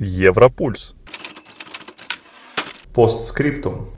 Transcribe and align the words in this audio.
Европульс. 0.00 0.96
Постскриптум. 2.92 3.90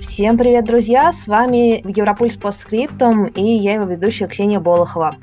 Всем 0.00 0.38
привет, 0.38 0.64
друзья! 0.64 1.12
С 1.12 1.26
вами 1.26 1.82
Европульс 1.84 2.36
Постскриптум 2.36 3.26
и 3.26 3.42
я 3.42 3.74
его 3.74 3.84
ведущая 3.84 4.28
Ксения 4.28 4.60
Болохова. 4.60 5.16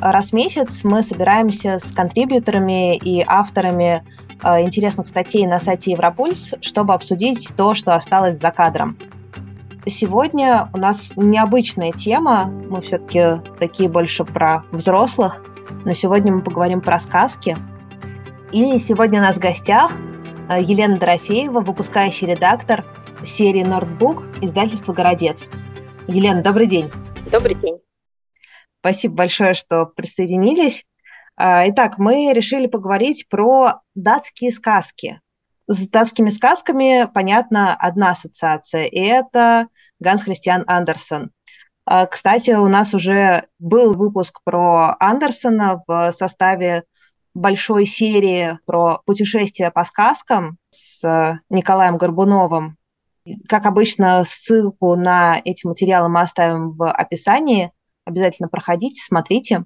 Раз 0.00 0.30
в 0.30 0.32
месяц 0.32 0.82
мы 0.82 1.04
собираемся 1.04 1.78
с 1.78 1.92
контрибьюторами 1.92 2.96
и 2.96 3.24
авторами 3.24 4.02
э, 4.42 4.62
интересных 4.62 5.06
статей 5.06 5.46
на 5.46 5.60
сайте 5.60 5.92
Европульс, 5.92 6.52
чтобы 6.62 6.94
обсудить 6.94 7.52
то, 7.56 7.76
что 7.76 7.94
осталось 7.94 8.40
за 8.40 8.50
кадром. 8.50 8.98
Сегодня 9.86 10.68
у 10.74 10.78
нас 10.78 11.12
необычная 11.14 11.92
тема, 11.92 12.46
мы 12.46 12.82
все-таки 12.82 13.40
такие 13.60 13.88
больше 13.88 14.24
про 14.24 14.64
взрослых, 14.72 15.44
но 15.86 15.94
сегодня 15.94 16.32
мы 16.32 16.42
поговорим 16.42 16.80
про 16.80 16.98
сказки. 16.98 17.56
И 18.50 18.76
сегодня 18.80 19.20
у 19.20 19.22
нас 19.22 19.36
в 19.36 19.40
гостях 19.40 19.92
э, 20.48 20.60
Елена 20.60 20.98
Дорофеева, 20.98 21.60
выпускающий 21.60 22.26
редактор 22.26 22.84
серии 23.24 23.62
«Нордбук» 23.62 24.24
издательства 24.42 24.92
«Городец». 24.92 25.48
Елена, 26.08 26.42
добрый 26.42 26.66
день. 26.66 26.90
Добрый 27.30 27.54
день. 27.54 27.78
Спасибо 28.80 29.14
большое, 29.14 29.54
что 29.54 29.86
присоединились. 29.86 30.84
А, 31.36 31.68
итак, 31.68 31.98
мы 31.98 32.32
решили 32.32 32.66
поговорить 32.66 33.28
про 33.28 33.82
датские 33.94 34.50
сказки. 34.50 35.20
С 35.68 35.88
датскими 35.88 36.30
сказками, 36.30 37.08
понятно, 37.14 37.76
одна 37.76 38.10
ассоциация, 38.10 38.86
и 38.86 38.98
это 38.98 39.68
Ганс 40.00 40.22
Христиан 40.22 40.64
Андерсон. 40.66 41.30
А, 41.88 42.06
кстати, 42.06 42.50
у 42.50 42.66
нас 42.66 42.94
уже 42.94 43.44
был 43.60 43.94
выпуск 43.94 44.40
про 44.42 44.96
Андерсона 44.98 45.84
в 45.86 46.10
составе 46.12 46.82
большой 47.32 47.86
серии 47.86 48.58
про 48.66 49.00
путешествия 49.06 49.70
по 49.70 49.84
сказкам 49.84 50.58
с 50.70 51.40
Николаем 51.48 51.96
Горбуновым. 51.96 52.76
Как 53.48 53.66
обычно, 53.66 54.24
ссылку 54.24 54.96
на 54.96 55.40
эти 55.44 55.64
материалы 55.64 56.08
мы 56.08 56.22
оставим 56.22 56.72
в 56.72 56.90
описании. 56.90 57.70
Обязательно 58.04 58.48
проходите, 58.48 59.00
смотрите. 59.02 59.64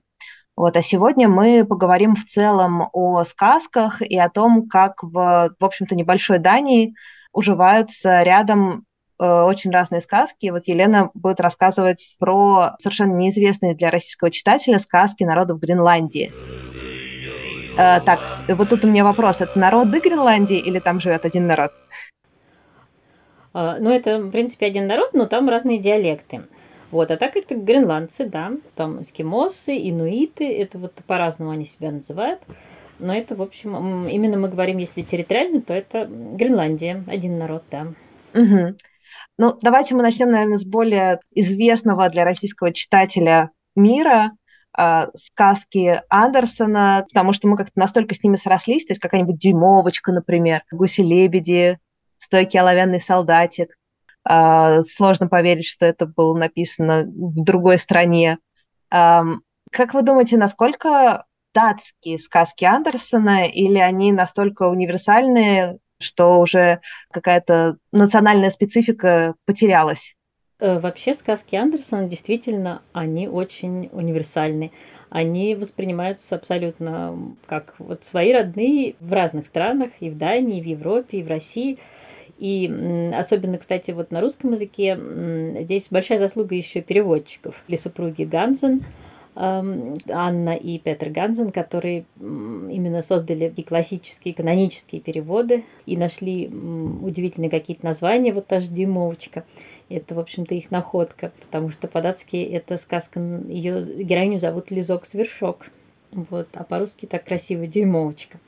Вот, 0.57 0.77
а 0.77 0.83
сегодня 0.83 1.27
мы 1.27 1.65
поговорим 1.65 2.17
в 2.17 2.25
целом 2.25 2.91
о 2.93 3.25
сказках 3.25 4.03
и 4.03 4.19
о 4.19 4.29
том, 4.29 4.69
как 4.69 5.03
в, 5.03 5.55
в 5.59 5.65
общем-то, 5.65 5.95
небольшой 5.95 6.39
Дании 6.39 6.95
уживаются 7.33 8.23
рядом 8.23 8.85
Э, 8.90 8.90
очень 9.25 9.71
разные 9.71 10.01
сказки. 10.01 10.51
Вот 10.51 10.67
Елена 10.67 11.11
будет 11.15 11.41
рассказывать 11.41 12.17
про 12.19 12.77
совершенно 12.79 13.15
неизвестные 13.15 13.75
для 13.75 13.91
российского 13.91 14.31
читателя 14.31 14.79
сказки 14.79 15.25
народов 15.25 15.61
Гренландии. 15.61 16.33
Э, 17.77 18.01
так, 18.01 18.21
вот 18.49 18.69
тут 18.69 18.85
у 18.85 18.89
меня 18.89 19.05
вопрос. 19.05 19.41
Это 19.41 19.59
народы 19.59 20.01
Гренландии 20.01 20.59
или 20.59 20.79
там 20.79 21.01
живет 21.01 21.25
один 21.25 21.47
народ? 21.47 21.73
А, 23.53 23.79
ну, 23.79 23.91
это, 23.91 24.19
в 24.19 24.31
принципе, 24.31 24.67
один 24.67 24.87
народ, 24.87 25.15
но 25.15 25.27
там 25.27 25.49
разные 25.49 25.79
диалекты. 25.79 26.43
Вот, 26.91 27.11
а 27.11 27.17
так 27.17 27.37
это 27.37 27.55
гренландцы, 27.55 28.27
да, 28.27 28.53
там 28.75 29.01
эскимосы, 29.01 29.77
инуиты, 29.77 30.53
это 30.53 30.79
вот 30.79 30.93
по-разному 31.07 31.53
они 31.53 31.65
себя 31.65 31.93
называют. 31.93 32.41
Но 32.99 33.15
это, 33.15 33.35
в 33.35 33.43
общем, 33.43 34.07
именно 34.09 34.37
мы 34.39 34.49
говорим, 34.49 34.79
если 34.79 35.03
территориально, 35.03 35.63
то 35.63 35.73
это 35.73 36.07
Гренландия, 36.07 37.05
один 37.07 37.39
народ, 37.39 37.63
да. 37.71 37.87
Угу. 38.35 38.75
Ну, 39.39 39.57
давайте 39.63 39.95
мы 39.95 40.03
начнем, 40.03 40.31
наверное, 40.31 40.59
с 40.59 40.65
более 40.65 41.21
известного 41.33 42.09
для 42.09 42.25
российского 42.25 42.73
читателя 42.73 43.51
мира, 43.75 44.33
э, 44.79 45.07
сказки 45.17 46.01
Андерсона, 46.09 47.07
потому 47.09 47.33
что 47.33 47.49
мы 47.49 47.57
как-то 47.57 47.79
настолько 47.79 48.15
с 48.15 48.23
ними 48.23 48.37
срослись, 48.37 48.87
то 48.87 48.93
есть 48.93 49.01
какая-нибудь 49.01 49.39
«Дюймовочка», 49.39 50.13
например, 50.13 50.63
«Гуси-лебеди», 50.71 51.79
«Стойкий 52.19 52.61
оловянный 52.61 53.01
солдатик». 53.01 53.77
Э, 54.29 54.83
сложно 54.83 55.29
поверить, 55.29 55.67
что 55.67 55.87
это 55.87 56.07
было 56.07 56.37
написано 56.37 57.05
в 57.07 57.43
другой 57.43 57.79
стране. 57.79 58.39
Как 58.91 59.95
вы 59.95 60.03
думаете, 60.03 60.37
насколько 60.37 61.27
датские 61.55 62.19
сказки 62.19 62.65
Андерсона, 62.65 63.47
или 63.47 63.79
они 63.79 64.13
настолько 64.13 64.65
универсальные, 64.65 65.79
что 66.01 66.41
уже 66.41 66.81
какая-то 67.13 67.77
национальная 67.93 68.51
специфика 68.51 69.35
потерялась. 69.45 70.17
Э, 70.59 70.79
вообще 70.79 71.15
сказки 71.15 71.57
Андерсона 71.57 72.09
действительно, 72.09 72.83
они 72.93 73.29
очень 73.29 73.89
универсальны. 73.93 74.73
Они 75.09 75.55
воспринимаются 75.55 76.37
абсолютно 76.37 77.35
как 77.47 77.75
вот 77.79 78.05
свои 78.05 78.33
родные 78.33 78.95
в 79.01 79.13
разных 79.13 79.47
странах, 79.47 79.91
и 80.01 80.11
в 80.11 80.19
Дании, 80.19 80.59
и 80.59 80.63
в 80.63 80.67
Европе, 80.67 81.19
и 81.19 81.23
в 81.23 81.29
России. 81.29 81.79
И 82.39 83.13
особенно, 83.15 83.59
кстати, 83.59 83.91
вот 83.91 84.11
на 84.11 84.21
русском 84.21 84.53
языке 84.53 84.99
здесь 85.61 85.89
большая 85.91 86.19
заслуга 86.19 86.55
еще 86.55 86.81
переводчиков. 86.81 87.63
Или 87.69 87.77
супруги 87.77 88.25
Ганзен– 88.25 88.85
Анна 89.35 90.55
и 90.55 90.79
Петр 90.79 91.09
Ганзен, 91.09 91.51
которые 91.53 92.05
именно 92.19 93.01
создали 93.03 93.53
и 93.55 93.63
классические, 93.63 94.35
канонические 94.35 95.01
переводы 95.01 95.65
и 95.87 95.97
нашли 95.97 96.49
удивительные 96.49 97.51
какие-то 97.51 97.85
названия, 97.85 98.33
вот 98.33 98.47
та 98.47 98.61
же 98.61 98.69
«Дюймовочка». 98.69 99.45
Это, 99.89 100.15
в 100.15 100.19
общем-то, 100.21 100.55
их 100.55 100.71
находка, 100.71 101.33
потому 101.41 101.71
что 101.71 101.89
по-датски 101.89 102.37
это 102.37 102.77
сказка, 102.77 103.21
ее 103.21 103.83
героиню 104.05 104.39
зовут 104.39 104.71
Лизок 104.71 105.05
Свершок, 105.05 105.67
вот, 106.13 106.49
а 106.55 106.65
по-русски 106.65 107.07
так 107.07 107.25
красиво 107.25 107.67
«Дюймовочка». 107.67 108.39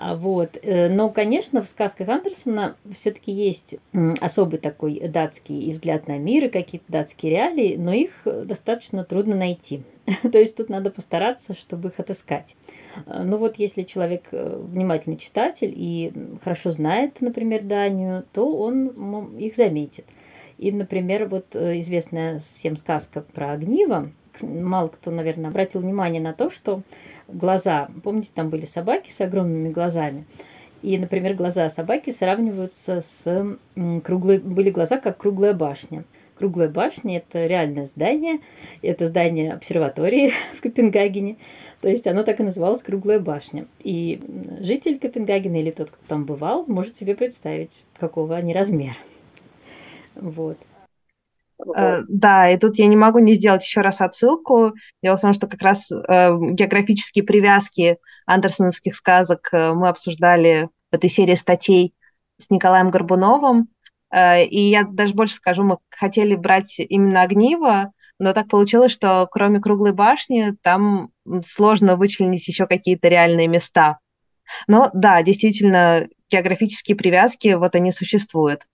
А, 0.00 0.14
вот. 0.14 0.56
Э, 0.62 0.88
но, 0.88 1.10
конечно, 1.10 1.60
в 1.60 1.66
сказках 1.66 2.08
Андерсона 2.08 2.76
все-таки 2.92 3.32
есть 3.32 3.74
особый 4.20 4.60
такой 4.60 5.00
датский 5.08 5.72
взгляд 5.72 6.06
на 6.06 6.18
мир 6.18 6.44
и 6.44 6.48
какие-то 6.48 6.86
датские 6.86 7.32
реалии, 7.32 7.74
но 7.76 7.92
их 7.92 8.12
достаточно 8.24 9.04
трудно 9.04 9.34
найти. 9.34 9.82
То 10.22 10.38
есть 10.38 10.56
тут 10.56 10.68
надо 10.68 10.92
постараться, 10.92 11.52
чтобы 11.52 11.88
их 11.88 11.98
отыскать. 11.98 12.54
Э, 13.06 13.24
ну 13.24 13.38
вот 13.38 13.56
если 13.56 13.82
человек 13.82 14.28
э, 14.30 14.60
внимательный 14.62 15.16
читатель 15.16 15.72
и 15.74 16.12
хорошо 16.44 16.70
знает, 16.70 17.20
например, 17.20 17.64
Данию, 17.64 18.24
то 18.32 18.56
он 18.56 19.36
их 19.36 19.56
заметит. 19.56 20.04
И, 20.58 20.70
например, 20.70 21.26
вот 21.26 21.56
известная 21.56 22.38
всем 22.38 22.76
сказка 22.76 23.20
про 23.20 23.52
огниво, 23.52 24.12
мало 24.42 24.88
кто, 24.88 25.10
наверное, 25.10 25.50
обратил 25.50 25.80
внимание 25.80 26.20
на 26.20 26.32
то, 26.32 26.50
что 26.50 26.82
глаза, 27.28 27.88
помните, 28.02 28.30
там 28.34 28.48
были 28.48 28.64
собаки 28.64 29.10
с 29.10 29.20
огромными 29.20 29.70
глазами, 29.70 30.24
и, 30.82 30.96
например, 30.96 31.34
глаза 31.34 31.68
собаки 31.68 32.10
сравниваются 32.10 33.00
с 33.00 33.56
круглой, 34.04 34.38
были 34.38 34.70
глаза 34.70 34.98
как 34.98 35.18
круглая 35.18 35.54
башня. 35.54 36.04
Круглая 36.36 36.68
башня– 36.68 37.16
это 37.18 37.46
реальное 37.46 37.84
здание, 37.86 38.38
это 38.80 39.06
здание 39.06 39.52
обсерватории 39.52 40.32
в 40.54 40.60
Копенгагене, 40.60 41.36
то 41.80 41.88
есть 41.88 42.06
оно 42.06 42.22
так 42.22 42.40
и 42.40 42.42
называлось 42.42 42.82
«Круглая 42.82 43.20
башня». 43.20 43.66
И 43.80 44.20
житель 44.60 44.98
Копенгагена 44.98 45.56
или 45.56 45.70
тот, 45.70 45.90
кто 45.90 46.04
там 46.06 46.24
бывал, 46.24 46.64
может 46.66 46.96
себе 46.96 47.14
представить, 47.14 47.84
какого 47.98 48.36
они 48.36 48.52
размера. 48.52 48.96
Вот. 50.16 50.58
Uh, 51.60 52.04
да, 52.08 52.50
и 52.50 52.56
тут 52.56 52.76
я 52.78 52.86
не 52.86 52.96
могу 52.96 53.18
не 53.18 53.34
сделать 53.34 53.64
еще 53.64 53.80
раз 53.80 54.00
отсылку. 54.00 54.74
Дело 55.02 55.16
в 55.16 55.20
том, 55.20 55.34
что 55.34 55.46
как 55.46 55.60
раз 55.62 55.90
uh, 55.90 56.38
географические 56.52 57.24
привязки 57.24 57.98
андерсоновских 58.26 58.94
сказок 58.94 59.50
uh, 59.52 59.74
мы 59.74 59.88
обсуждали 59.88 60.68
в 60.90 60.94
этой 60.94 61.10
серии 61.10 61.34
статей 61.34 61.94
с 62.38 62.50
Николаем 62.50 62.90
Горбуновым. 62.90 63.68
И 64.14 64.60
я 64.70 64.84
даже 64.84 65.12
больше 65.12 65.34
скажу, 65.34 65.64
мы 65.64 65.78
хотели 65.90 66.34
брать 66.34 66.78
именно 66.78 67.20
огниво, 67.20 67.92
но 68.18 68.32
так 68.32 68.48
получилось, 68.48 68.92
что 68.92 69.28
кроме 69.30 69.60
круглой 69.60 69.92
башни 69.92 70.54
там 70.62 71.10
сложно 71.44 71.96
вычленить 71.96 72.48
еще 72.48 72.66
какие-то 72.66 73.08
реальные 73.08 73.48
места. 73.48 73.98
Но 74.66 74.90
да, 74.94 75.22
действительно, 75.22 76.08
географические 76.30 76.96
привязки, 76.96 77.52
вот 77.52 77.74
они 77.74 77.92
существуют. 77.92 78.66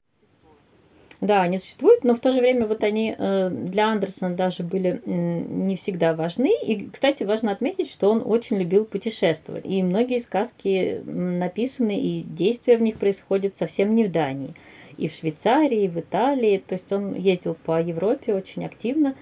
Да, 1.21 1.43
они 1.43 1.59
существуют, 1.59 2.05
но 2.05 2.15
в 2.15 2.21
то 2.21 2.31
же 2.31 2.41
время 2.41 2.67
вот 2.67 2.85
они 2.85 3.15
э, 3.17 3.49
для 3.49 3.89
Андерсона 3.89 4.35
даже 4.35 4.63
были 4.63 5.01
не 5.07 5.77
всегда 5.77 6.15
важны. 6.15 6.51
И, 6.65 6.91
кстати, 6.91 7.23
важно 7.23 7.53
отметить, 7.53 7.91
что 7.91 8.11
он 8.11 8.23
очень 8.25 8.59
любил 8.59 8.85
путешествовать. 8.85 9.65
И 9.65 9.83
многие 9.83 10.19
сказки 10.19 11.03
написаны, 11.05 11.99
и 11.99 12.23
действия 12.23 12.77
в 12.77 12.83
них 12.83 12.99
происходят 12.99 13.57
совсем 13.57 13.95
не 13.95 14.05
в 14.05 14.13
Дании. 14.13 14.55
И 14.97 15.09
в 15.09 15.15
Швейцарии, 15.15 15.85
и 15.85 15.89
в 15.89 15.99
Италии. 15.99 16.59
То 16.59 16.75
есть 16.75 16.93
он 16.93 17.15
ездил 17.15 17.55
по 17.55 17.81
Европе 17.81 18.35
очень 18.35 18.65
активно, 18.65 19.15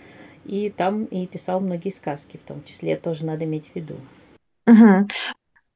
и 0.45 0.71
там 0.71 1.05
и 1.05 1.27
писал 1.27 1.61
многие 1.61 1.91
сказки, 1.91 2.37
в 2.37 2.47
том 2.47 2.65
числе, 2.65 2.97
тоже 2.97 3.25
надо 3.27 3.45
иметь 3.45 3.71
в 3.71 3.77
виду. 3.77 3.95
Угу. 4.67 5.07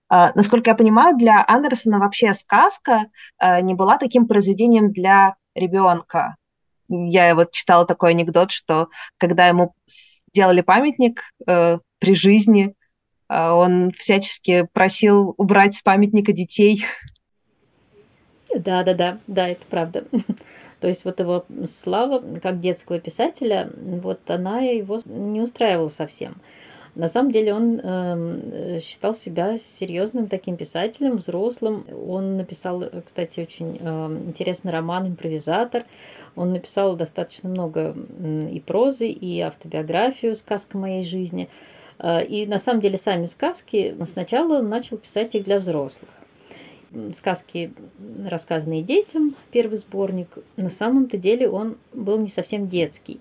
Насколько 0.09 0.71
я 0.71 0.77
понимаю, 0.77 1.17
для 1.17 1.45
Андерсона 1.47 1.99
вообще 1.99 2.33
сказка 2.33 3.07
uh, 3.43 3.61
не 3.61 3.75
была 3.75 3.99
таким 3.99 4.29
произведением 4.29 4.93
для 4.93 5.35
ребенка. 5.57 6.37
Я 6.89 7.35
вот 7.35 7.51
читала 7.51 7.85
такой 7.85 8.11
анекдот, 8.11 8.53
что 8.53 8.89
когда 9.19 9.49
ему 9.49 9.75
сделали 10.33 10.61
памятник 10.61 11.23
э, 11.47 11.79
при 11.99 12.15
жизни, 12.15 12.75
А, 13.29 13.55
он 13.55 13.91
всячески 13.93 14.69
просил 14.73 15.35
убрать 15.37 15.75
с 15.75 15.83
памятника 15.83 16.33
детей. 16.33 16.85
Да, 18.55 18.85
да, 18.85 18.95
да, 18.95 19.19
да, 19.27 19.49
это 19.49 19.67
правда. 19.69 20.05
То 20.81 20.89
есть 20.89 21.05
вот 21.05 21.19
его 21.19 21.45
слава 21.67 22.23
как 22.41 22.61
детского 22.61 23.01
писателя, 23.01 23.71
вот 23.77 24.31
она 24.31 24.61
его 24.61 25.01
не 25.05 25.41
устраивала 25.41 25.89
совсем. 25.89 26.37
На 26.97 27.09
самом 27.09 27.31
деле 27.31 27.53
он 27.53 27.79
э, 27.83 28.81
считал 28.81 29.13
себя 29.13 29.59
серьезным 29.59 30.29
таким 30.29 30.57
писателем, 30.57 31.19
взрослым. 31.19 31.85
Он 32.09 32.39
написал, 32.39 32.85
кстати, 33.05 33.41
очень 33.41 33.77
э, 33.79 34.19
интересный 34.29 34.73
роман 34.73 35.09
«Импровизатор». 35.09 35.85
Он 36.37 36.53
написал 36.53 36.97
достаточно 36.97 37.51
много 37.51 37.95
и 38.51 38.61
прозы, 38.61 39.09
и 39.09 39.41
автобиографию 39.41 40.35
«Сказка 40.37 40.79
моей 40.79 41.05
жизни». 41.05 41.51
Э, 41.99 42.25
и 42.25 42.47
на 42.47 42.59
самом 42.59 42.81
деле 42.81 42.97
сами 42.97 43.27
сказки 43.27 43.95
сначала 44.07 44.63
начал 44.63 44.97
писать 44.97 45.35
их 45.35 45.45
для 45.45 45.59
взрослых. 45.59 46.09
Сказки, 47.15 47.75
рассказанные 48.27 48.81
детям, 48.81 49.37
первый 49.53 49.77
сборник, 49.77 50.29
на 50.57 50.71
самом-то 50.71 51.19
деле 51.19 51.47
он 51.47 51.77
был 51.93 52.17
не 52.17 52.29
совсем 52.29 52.69
детский 52.69 53.21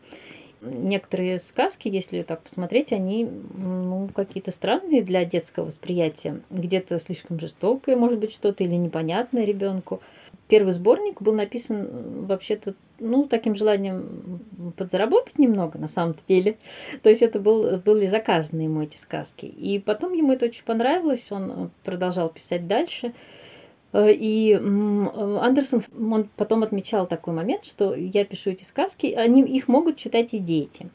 некоторые 0.62 1.40
сказки, 1.40 1.88
если 1.88 2.22
так 2.22 2.42
посмотреть, 2.42 2.92
они 2.92 3.26
ну, 3.26 4.10
какие-то 4.14 4.52
странные 4.52 5.04
для 5.04 5.26
детского 5.26 5.66
восприятия. 5.66 6.42
Где-то 6.50 7.00
слишком 7.00 7.40
жестокое, 7.40 7.96
может 7.96 8.20
быть, 8.20 8.34
что-то 8.34 8.64
или 8.64 8.76
непонятное 8.76 9.46
ребенку. 9.46 10.02
Первый 10.48 10.74
сборник 10.74 11.22
был 11.22 11.34
написан 11.34 12.26
вообще-то 12.26 12.76
ну, 13.00 13.28
таким 13.28 13.56
желанием 13.56 14.42
подзаработать 14.78 15.40
немного, 15.40 15.78
на 15.78 15.88
самом 15.88 16.16
деле. 16.28 16.58
То 17.04 17.10
есть 17.10 17.22
это 17.22 17.40
был, 17.40 17.78
были 17.78 18.08
заказаны 18.08 18.62
ему 18.62 18.84
эти 18.84 18.98
сказки. 18.98 19.46
И 19.46 19.80
потом 19.80 20.14
ему 20.14 20.34
это 20.34 20.46
очень 20.46 20.64
понравилось, 20.64 21.32
он 21.32 21.72
продолжал 21.84 22.30
писать 22.30 22.68
дальше– 22.68 23.14
Э, 23.24 23.45
и 23.98 24.54
Андерсон, 24.54 25.84
он 25.98 26.30
потом 26.36 26.64
отмечал 26.64 27.08
такой 27.08 27.34
момент, 27.34 27.66
что 27.66 27.96
я 27.96 28.26
пишу 28.26 28.50
эти 28.50 28.64
сказки, 28.64 29.14
они, 29.14 29.42
их 29.44 29.68
могут 29.68 29.98
читать 29.98 30.34
и 30.34 30.40
дети. 30.40 30.90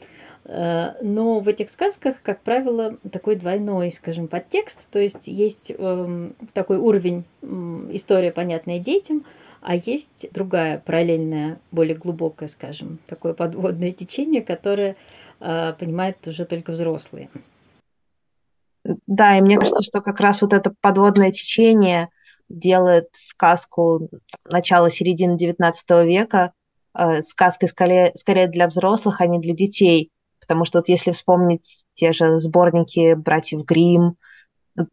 Э, 0.45 0.95
но 1.03 1.41
в 1.41 1.49
этих 1.49 1.71
сказках, 1.71 2.17
как 2.23 2.41
правило, 2.41 2.97
такой 3.11 3.37
двойной, 3.37 3.91
скажем, 3.93 4.29
подтекст, 4.29 4.89
то 4.91 4.99
есть 4.99 5.29
есть 5.29 5.73
эм, 5.77 6.35
такой 6.53 6.79
уровень 6.79 7.25
история, 7.43 8.33
понятная 8.33 8.79
детям, 8.79 9.25
а 9.61 9.77
есть 9.77 10.29
другая 10.33 10.79
параллельная, 10.79 11.59
более 11.71 11.97
глубокая, 11.97 12.49
скажем, 12.49 12.99
такое 13.07 13.35
подводное 13.35 13.93
течение, 13.93 14.43
которое 14.43 14.97
э, 15.41 15.75
понимают 15.79 16.17
уже 16.27 16.45
только 16.45 16.73
взрослые. 16.73 17.29
Да, 19.07 19.37
и 19.37 19.43
мне 19.43 19.59
кажется, 19.59 19.83
что 19.83 20.01
как 20.01 20.21
раз 20.21 20.43
вот 20.43 20.53
это 20.53 20.75
подводное 20.81 21.31
течение– 21.31 22.09
делает 22.51 23.09
сказку 23.13 24.11
начала-середины 24.45 25.37
XIX 25.37 25.73
века 26.05 26.53
э, 26.99 27.23
сказкой 27.23 27.69
скорее, 27.69 28.13
скорее 28.17 28.49
для 28.49 28.67
взрослых, 28.67 29.21
а 29.21 29.27
не 29.27 29.39
для 29.39 29.55
детей. 29.55 30.11
Потому 30.41 30.65
что 30.65 30.79
вот 30.79 30.89
если 30.89 31.13
вспомнить 31.13 31.87
те 31.95 32.13
же 32.13 32.39
сборники 32.39 33.15
«Братьев 33.15 33.65
Гримм», 33.65 34.17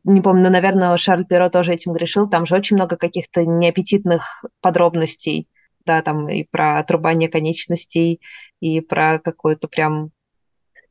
не 0.04 0.22
помню, 0.22 0.44
но, 0.44 0.50
наверное, 0.50 0.96
Шарль 0.98 1.26
Перо 1.26 1.50
тоже 1.50 1.74
этим 1.74 1.94
грешил, 1.94 2.30
там 2.30 2.46
же 2.46 2.56
очень 2.56 2.76
много 2.76 2.96
каких-то 2.96 3.46
неаппетитных 3.46 4.44
подробностей, 4.62 5.48
да, 5.86 6.02
там 6.02 6.30
и 6.30 6.44
про 6.44 6.80
отрубание 6.80 7.30
конечностей, 7.30 8.22
и 8.60 8.82
про 8.82 9.20
какое-то 9.20 9.68
прям 9.68 10.12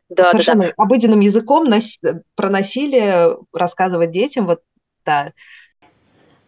да, 0.09 0.31
совершенно 0.31 0.63
да, 0.63 0.69
да. 0.69 0.85
обыденным 0.85 1.21
языком 1.21 1.65
нас... 1.65 1.99
про 2.35 2.51
насилие 2.51 3.37
рассказывать 3.53 4.13
детям, 4.13 4.47
вот, 4.47 4.63
да, 5.05 5.33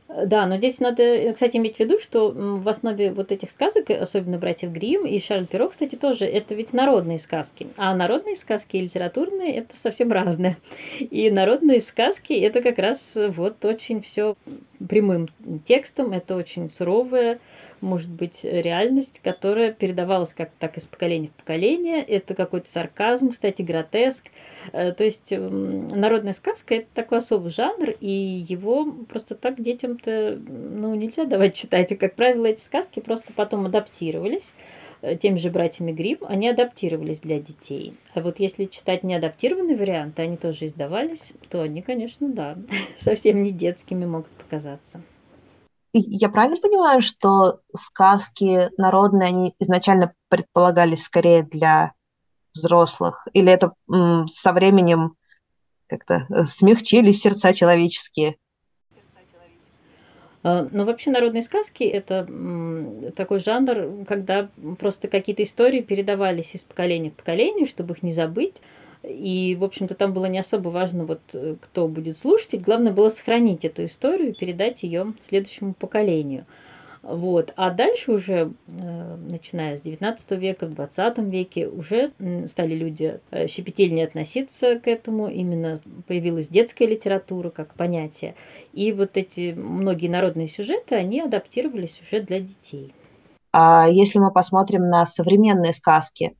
да, 0.08 0.46
но 0.46 0.56
здесь 0.56 0.80
надо, 0.80 1.32
кстати, 1.32 1.58
иметь 1.58 1.76
в 1.76 1.80
виду, 1.80 1.98
что 1.98 2.32
в 2.34 2.66
основе 2.68 3.12
вот 3.12 3.30
этих 3.30 3.50
сказок, 3.50 3.90
особенно 3.90 4.38
братьев 4.38 4.70
Гримм 4.70 5.06
и 5.06 5.20
Шарль 5.20 5.46
Перо, 5.46 5.68
кстати, 5.68 5.96
тоже, 5.96 6.24
это 6.24 6.54
ведь 6.54 6.72
народные 6.72 7.18
сказки. 7.18 7.68
А 7.76 7.94
народные 7.94 8.34
сказки 8.34 8.76
и 8.76 8.80
литературные– 8.80 9.54
это 9.56 9.76
совсем 9.76 10.10
разное. 10.10 10.56
И 10.98 11.30
народные 11.30 11.80
сказки– 11.80 12.32
это 12.34 12.62
как 12.62 12.78
раз 12.78 13.12
вот 13.16 13.62
очень 13.66 14.00
все 14.00 14.36
прямым 14.86 15.28
текстом, 15.64 16.12
это 16.12 16.36
очень 16.36 16.68
суровое, 16.68 17.40
может 17.80 18.10
быть 18.10 18.40
реальность, 18.42 19.20
которая 19.22 19.72
передавалась 19.72 20.32
как 20.32 20.50
так 20.58 20.76
из 20.76 20.84
поколения 20.84 21.28
в 21.28 21.40
поколение. 21.40 22.02
Это 22.02 22.34
какой-то 22.34 22.68
сарказм, 22.68 23.30
кстати, 23.30 23.62
гротеск. 23.62 24.26
Э, 24.72 24.92
то 24.92 25.04
есть 25.04 25.32
народная 25.32 26.32
сказка 26.32 26.76
это 26.76 26.86
такой 26.94 27.18
особый 27.18 27.50
жанр, 27.50 27.90
и 28.00 28.44
его 28.48 28.92
просто 29.08 29.34
так 29.34 29.60
детям-то 29.60 30.38
ну, 30.46 30.94
нельзя 30.94 31.24
давать 31.24 31.54
читать. 31.54 31.92
И, 31.92 31.96
как 31.96 32.14
правило, 32.14 32.46
эти 32.46 32.60
сказки 32.60 33.00
просто 33.00 33.32
потом 33.32 33.66
адаптировались 33.66 34.52
теми 35.20 35.36
же 35.36 35.50
братьями 35.50 35.92
Гриб, 35.92 36.24
они 36.26 36.48
адаптировались 36.48 37.20
для 37.20 37.40
детей. 37.40 37.96
А 38.14 38.20
вот 38.20 38.40
если 38.40 38.64
читать 38.64 39.02
неадаптированные 39.04 39.76
варианты, 39.76 40.22
они 40.22 40.36
тоже 40.36 40.66
издавались, 40.66 41.32
то 41.50 41.62
они, 41.62 41.82
конечно, 41.82 42.28
да, 42.28 42.56
совсем 42.96 43.42
не 43.42 43.50
детскими 43.50 44.04
могут 44.04 44.30
показаться. 44.30 45.00
Я 45.92 46.28
правильно 46.28 46.58
понимаю, 46.60 47.00
что 47.00 47.60
сказки 47.74 48.70
народные, 48.76 49.28
они 49.28 49.54
изначально 49.58 50.12
предполагались 50.28 51.04
скорее 51.04 51.42
для 51.42 51.92
взрослых? 52.54 53.26
Или 53.32 53.50
это 53.50 53.72
со 54.28 54.52
временем 54.52 55.14
как-то 55.86 56.26
э, 56.28 56.44
смягчились 56.44 57.22
сердца 57.22 57.54
человеческие? 57.54 58.36
А, 60.42 60.68
ну, 60.70 60.84
вообще 60.84 61.10
народные 61.10 61.42
сказки– 61.42 61.82
это 61.84 62.28
такой 63.16 63.40
жанр, 63.40 64.04
когда 64.06 64.48
просто 64.78 65.08
какие-то 65.08 65.42
истории 65.42 65.80
передавались 65.80 66.54
из 66.54 66.62
поколения 66.62 67.10
в 67.10 67.14
поколение, 67.14 67.66
чтобы 67.66 67.94
их 67.94 68.02
не 68.02 68.12
забыть. 68.12 68.56
И, 69.02 69.56
в 69.58 69.64
общем-то, 69.64 69.94
там 69.94 70.12
было 70.12 70.26
не 70.26 70.38
особо 70.38 70.68
важно, 70.68 71.04
вот, 71.04 71.20
э, 71.32 71.54
кто 71.60 71.86
будет 71.86 72.16
слушать. 72.16 72.60
Главное 72.60 72.92
было 72.92 73.10
сохранить 73.10 73.64
эту 73.64 73.84
историю 73.84 74.30
и 74.30 74.34
передать 74.34 74.82
ее 74.82 75.14
следующему 75.22 75.74
поколению. 75.74 76.46
Вот. 77.08 77.54
А 77.56 77.70
дальше 77.70 78.12
уже, 78.12 78.52
э, 78.66 79.16
начиная 79.16 79.78
с 79.78 79.80
19 79.80 80.32
века, 80.32 80.66
в 80.66 80.74
20 80.74 81.18
веке, 81.30 81.66
уже 81.66 82.12
стали 82.46 82.74
люди 82.74 83.20
э, 83.30 83.46
щепетильнее 83.46 84.06
относиться 84.06 84.78
к 84.78 84.86
этому. 84.86 85.28
Именно 85.28 85.80
появилась 86.06 86.48
детская 86.48 86.86
литература 86.86 87.48
как 87.48 87.72
понятие. 87.74 88.34
И 88.74 88.92
вот 88.92 89.16
эти 89.16 89.54
многие 89.54 90.08
народные 90.08 90.48
сюжеты, 90.48 90.96
они 90.96 91.20
адаптировались 91.20 91.98
уже 92.02 92.20
для 92.20 92.40
детей. 92.40 92.92
А 93.52 93.88
если 93.88 94.18
мы 94.18 94.30
посмотрим 94.30 94.88
на 94.90 95.06
современные 95.06 95.72
сказки, 95.72 96.34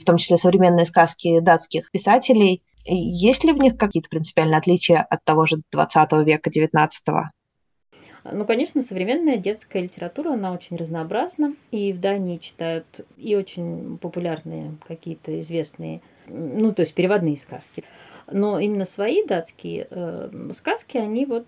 в 0.00 0.04
том 0.04 0.16
числе 0.16 0.36
современные 0.36 0.86
сказки 0.86 1.40
датских 1.40 1.90
писателей. 1.90 2.62
Есть 2.84 3.44
ли 3.44 3.52
в 3.52 3.56
них 3.56 3.76
какие-то 3.76 4.08
принципиальные 4.08 4.58
отличия 4.58 5.02
от 5.02 5.24
того 5.24 5.46
же 5.46 5.62
20 5.72 6.12
века, 6.24 6.50
19 6.50 7.08
-го? 7.08 7.24
Ну, 8.32 8.44
конечно, 8.44 8.82
современная 8.82 9.36
детская 9.36 9.82
литература, 9.82 10.32
она 10.32 10.52
очень 10.52 10.76
разнообразна. 10.76 11.54
И 11.70 11.92
в 11.92 12.00
Дании 12.00 12.38
читают 12.38 12.86
и 13.16 13.36
очень 13.36 13.98
популярные 13.98 14.76
какие-то 14.86 15.38
известные, 15.40 16.00
ну, 16.26 16.72
то 16.72 16.80
есть 16.80 16.94
переводные 16.94 17.36
сказки. 17.36 17.84
Но 18.30 18.58
именно 18.58 18.84
свои 18.84 19.24
датские 19.24 19.86
э, 19.88 20.50
сказки, 20.52 20.96
они 20.96 21.26
вот 21.26 21.46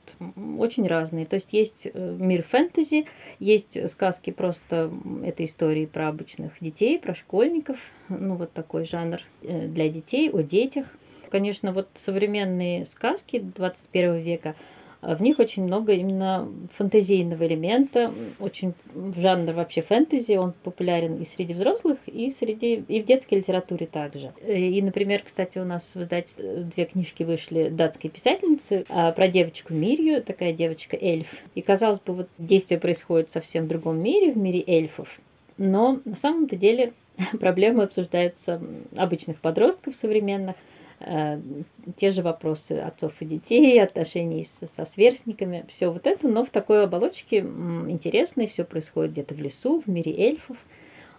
очень 0.58 0.87
разные. 0.87 1.26
То 1.26 1.35
есть 1.35 1.52
есть 1.52 1.88
э, 1.92 2.16
мир 2.18 2.44
фэнтези, 2.44 3.06
есть 3.40 3.90
сказки 3.90 4.30
просто 4.30 4.90
это 5.25 5.44
истории 5.44 5.87
про 5.87 6.08
обычных 6.08 6.52
детей, 6.61 7.00
про 7.00 7.16
школьников, 7.16 7.78
ну 8.08 8.37
вот 8.37 8.52
такой 8.52 8.85
жанр 8.85 9.20
э, 9.42 9.66
для 9.66 9.88
детей, 9.88 10.30
о 10.30 10.42
детях. 10.42 10.87
Конечно, 11.30 11.73
вот 11.73 11.88
современные 11.94 12.87
сказки 12.87 13.40
21 13.40 14.18
века– 14.18 14.54
в 15.00 15.23
них 15.23 15.38
очень 15.38 15.62
много 15.62 15.93
именно 15.93 16.49
фантазийного 16.76 17.47
элемента, 17.47 18.11
очень 18.40 18.75
жанр 18.95 19.52
вообще 19.52 19.81
фэнтези, 19.81 20.33
он 20.33 20.55
популярен 20.64 21.21
и 21.21 21.25
среди 21.25 21.55
взрослых, 21.55 21.99
и 22.07 22.31
среди 22.31 22.83
и 22.88 23.00
в 23.00 23.05
детской 23.05 23.35
литературе 23.37 23.87
также. 23.87 24.33
И, 24.47 24.83
например, 24.83 25.23
кстати, 25.25 25.59
у 25.59 25.64
нас 25.64 25.95
в 25.95 26.02
издательстве 26.02 26.67
две 26.75 26.85
книжки 26.87 27.23
вышли 27.23 27.69
датской 27.69 28.11
писательницы 28.11 28.85
а, 28.88 29.12
про 29.12 29.28
девочку 29.28 29.73
Мирью, 29.73 30.23
такая 30.23 30.52
девочка 30.52 30.97
эльф. 31.00 31.28
И 31.55 31.62
казалось 31.62 32.00
бы, 32.00 32.14
вот 32.14 32.28
действие 32.38 32.81
происходит 32.81 33.31
совсем 33.31 33.67
в 33.67 33.69
другом 33.69 34.02
мире, 34.02 34.33
в 34.33 34.37
мире 34.37 34.64
эльфов. 34.67 35.21
Но 35.59 36.00
на 36.05 36.17
самом-то 36.17 36.57
деле 36.57 36.93
проблемы 37.38 37.85
обсуждаются 37.85 38.61
обычных 38.97 39.38
подростков 39.38 39.95
современных, 39.95 40.57
Э, 40.57 40.77
те 41.00 42.11
же 42.11 42.23
вопросы 42.23 42.73
отцов 42.73 43.12
и 43.21 43.25
детей, 43.25 43.81
отношений 43.81 44.45
со, 44.45 44.67
со 44.67 44.85
сверстниками, 44.85 45.64
все 45.69 45.93
вот 45.93 46.07
это, 46.07 46.26
но 46.28 46.45
в 46.45 46.50
такой 46.50 46.85
оболочке 46.85 47.38
интересной, 47.38 48.49
все 48.49 48.64
происходит 48.64 49.12
где-то 49.12 49.35
в 49.35 49.38
лесу, 49.38 49.81
в 49.81 49.88
мире 49.88 50.12
эльфов. 50.17 50.57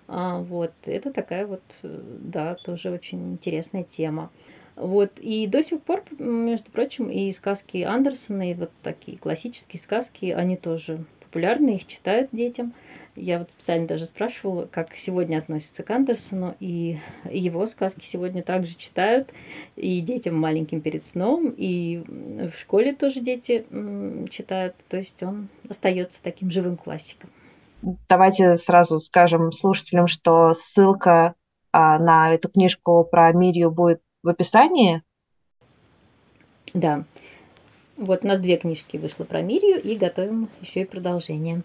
А, 0.07 0.39
вот, 0.39 0.74
это 0.86 1.13
такая 1.13 1.45
вот, 1.45 1.62
да, 1.83 2.55
тоже 2.55 2.91
очень 2.91 3.33
интересная 3.33 3.83
тема. 3.83 4.31
Вот, 4.75 5.12
и 5.19 5.45
до 5.48 5.62
сих 5.62 5.81
пор, 5.81 6.03
между 6.17 6.71
прочим, 6.71 7.09
и 7.09 7.31
сказки 7.31 7.83
Андерсона, 7.83 8.51
и 8.51 8.53
вот 8.55 8.71
такие 8.81 9.17
классические 9.17 9.79
сказки, 9.79 10.27
они 10.27 10.57
тоже 10.57 11.05
популярны, 11.29 11.75
их 11.75 11.88
читают 11.88 12.29
детям. 12.31 12.74
Я 13.15 13.39
вот 13.39 13.50
специально 13.51 13.86
даже 13.88 14.05
спрашивала, 14.05 14.65
как 14.65 14.95
сегодня 14.95 15.39
относятся 15.39 15.83
к 15.83 15.89
Андерсону, 15.89 16.55
и 16.59 16.98
его 17.29 17.67
сказки 17.67 18.05
сегодня 18.05 18.43
также 18.43 18.75
читают 18.75 19.29
и 19.75 20.00
детям 20.01 20.36
маленьким 20.36 20.81
перед 20.81 21.05
сном, 21.05 21.53
и 21.55 22.03
в 22.07 22.57
школе 22.57 22.93
тоже 22.93 23.19
дети 23.19 23.65
читают, 24.29 24.75
то 24.88 24.98
есть 24.98 25.21
он 25.21 25.50
остается 25.69 26.24
таким 26.24 26.50
живым 26.50 26.77
классиком. 26.77 27.29
Давайте 28.07 28.57
сразу 28.57 29.00
скажем 29.00 29.51
слушателям, 29.51 30.07
что 30.07 30.53
ссылка 30.53 31.36
а, 31.71 32.00
на 32.00 32.33
эту 32.33 32.50
книжку 32.50 33.05
про 33.09 33.31
Мирию 33.33 33.71
будет 33.71 34.01
в 34.24 34.29
описании. 34.29 35.01
Да. 36.74 37.03
Вот 37.99 38.23
у 38.23 38.27
нас 38.27 38.39
две 38.39 38.55
книжки 38.55 38.95
вышло 38.95 39.25
про 39.25 39.41
Мирию, 39.41 39.79
и 39.81 39.95
готовим 39.95 40.47
еще 40.61 40.81
и 40.81 40.85
продолжение. 40.85 41.63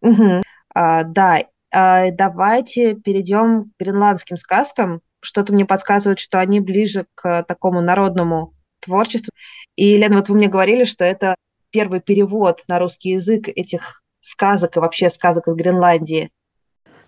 Угу. 0.00 0.42
А, 0.72 1.02
да, 1.02 1.42
а, 1.72 2.10
давайте 2.12 2.94
перейдем 2.94 3.64
к 3.64 3.80
гренландским 3.80 4.36
сказкам. 4.36 5.00
Что-то 5.20 5.52
мне 5.52 5.66
подсказывает, 5.66 6.20
что 6.20 6.38
они 6.38 6.60
ближе 6.60 7.06
к 7.16 7.42
такому 7.42 7.80
народному 7.80 8.54
творчеству. 8.78 9.32
И, 9.74 9.96
Лена, 9.96 10.16
вот 10.16 10.28
вы 10.28 10.36
мне 10.36 10.46
говорили, 10.46 10.84
что 10.84 11.04
это 11.04 11.34
первый 11.70 12.00
перевод 12.00 12.62
на 12.68 12.78
русский 12.78 13.10
язык 13.10 13.48
этих 13.48 14.02
сказок 14.20 14.76
и 14.76 14.80
вообще 14.80 15.10
сказок 15.10 15.48
из 15.48 15.56
Гренландии. 15.56 16.30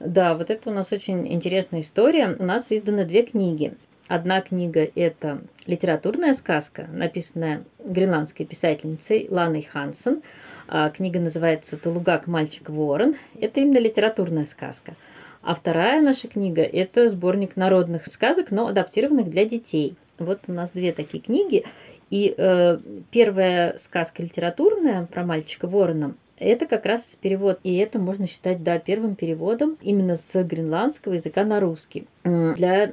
Да, 0.01 0.35
вот 0.35 0.51
это 0.51 0.71
у 0.71 0.73
нас 0.73 0.91
очень 0.91 1.33
интересная 1.33 1.81
история. 1.81 2.35
У 2.37 2.43
нас 2.43 2.73
изданы 2.73 3.05
две 3.05 3.23
книги. 3.23 3.75
Одна 4.09 4.41
книга– 4.41 4.89
это 4.95 5.43
литературная 5.67 6.33
сказка, 6.33 6.89
написанная 6.91 7.65
гренландской 7.79 8.47
писательницей 8.47 9.27
Ланой 9.29 9.61
Хансен. 9.61 10.23
А, 10.67 10.89
книга 10.89 11.21
называется 11.21 11.77
«Талугак. 11.77 12.27
Мальчик 12.27 12.71
Ворон». 12.71 13.17
Это 13.39 13.61
именно 13.61 13.77
литературная 13.77 14.47
сказка. 14.47 14.95
А 15.43 15.55
вторая 15.55 16.01
наша 16.01 16.27
книга– 16.27 16.63
это 16.63 17.11
сборник 17.11 17.57
народных 17.57 18.07
сказок, 18.07 18.51
но 18.51 18.69
адаптированных 18.69 19.29
для 19.29 19.45
детей. 19.45 19.95
Вот 20.19 20.41
у 20.49 20.53
нас 20.53 20.71
две 20.71 20.93
такие 20.93 21.23
книги. 21.23 21.67
И 22.09 22.35
э, 22.35 22.79
первая 23.11 23.77
сказка 23.77 24.23
литературная 24.23 25.05
про 25.05 25.23
мальчика 25.23 25.69
Ворона 25.69 26.15
это 26.41 26.67
как 26.67 26.87
раз 26.87 27.17
перевод, 27.21 27.59
и 27.65 27.77
это 27.77 27.99
можно 27.99 28.27
считать, 28.27 28.63
да, 28.63 28.79
первым 28.79 29.15
переводом 29.15 29.77
именно 29.81 30.17
с 30.17 30.43
гренландского 30.45 31.15
языка 31.15 31.45
на 31.45 31.61
русский 31.61 32.07
для 32.25 32.93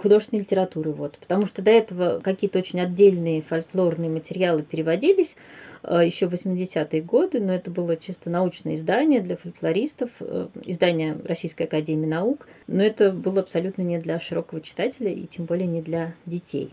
художественной 0.00 0.40
литературы, 0.40 0.92
вот, 0.92 1.18
потому 1.18 1.46
что 1.46 1.62
до 1.62 1.70
этого 1.70 2.20
какие-то 2.20 2.58
очень 2.58 2.80
отдельные 2.80 3.42
фольклорные 3.42 4.08
материалы 4.08 4.62
переводились 4.62 5.36
э, 5.82 6.02
еще 6.04 6.28
в 6.28 6.34
80-е 6.34 7.02
годы, 7.02 7.40
но 7.40 7.54
это 7.54 7.70
было 7.70 7.96
чисто 7.96 8.30
научное 8.30 8.76
издание 8.76 9.20
для 9.20 9.36
фольклористов, 9.36 10.10
э, 10.20 10.48
издание 10.64 11.18
Российской 11.24 11.64
Академии 11.64 12.06
Наук, 12.06 12.46
но 12.66 12.82
это 12.82 13.10
было 13.10 13.40
абсолютно 13.40 13.82
не 13.82 13.98
для 13.98 14.20
широкого 14.20 14.60
читателя 14.60 15.10
и 15.10 15.26
тем 15.26 15.46
более 15.46 15.66
не 15.66 15.82
для 15.82 16.14
детей. 16.24 16.72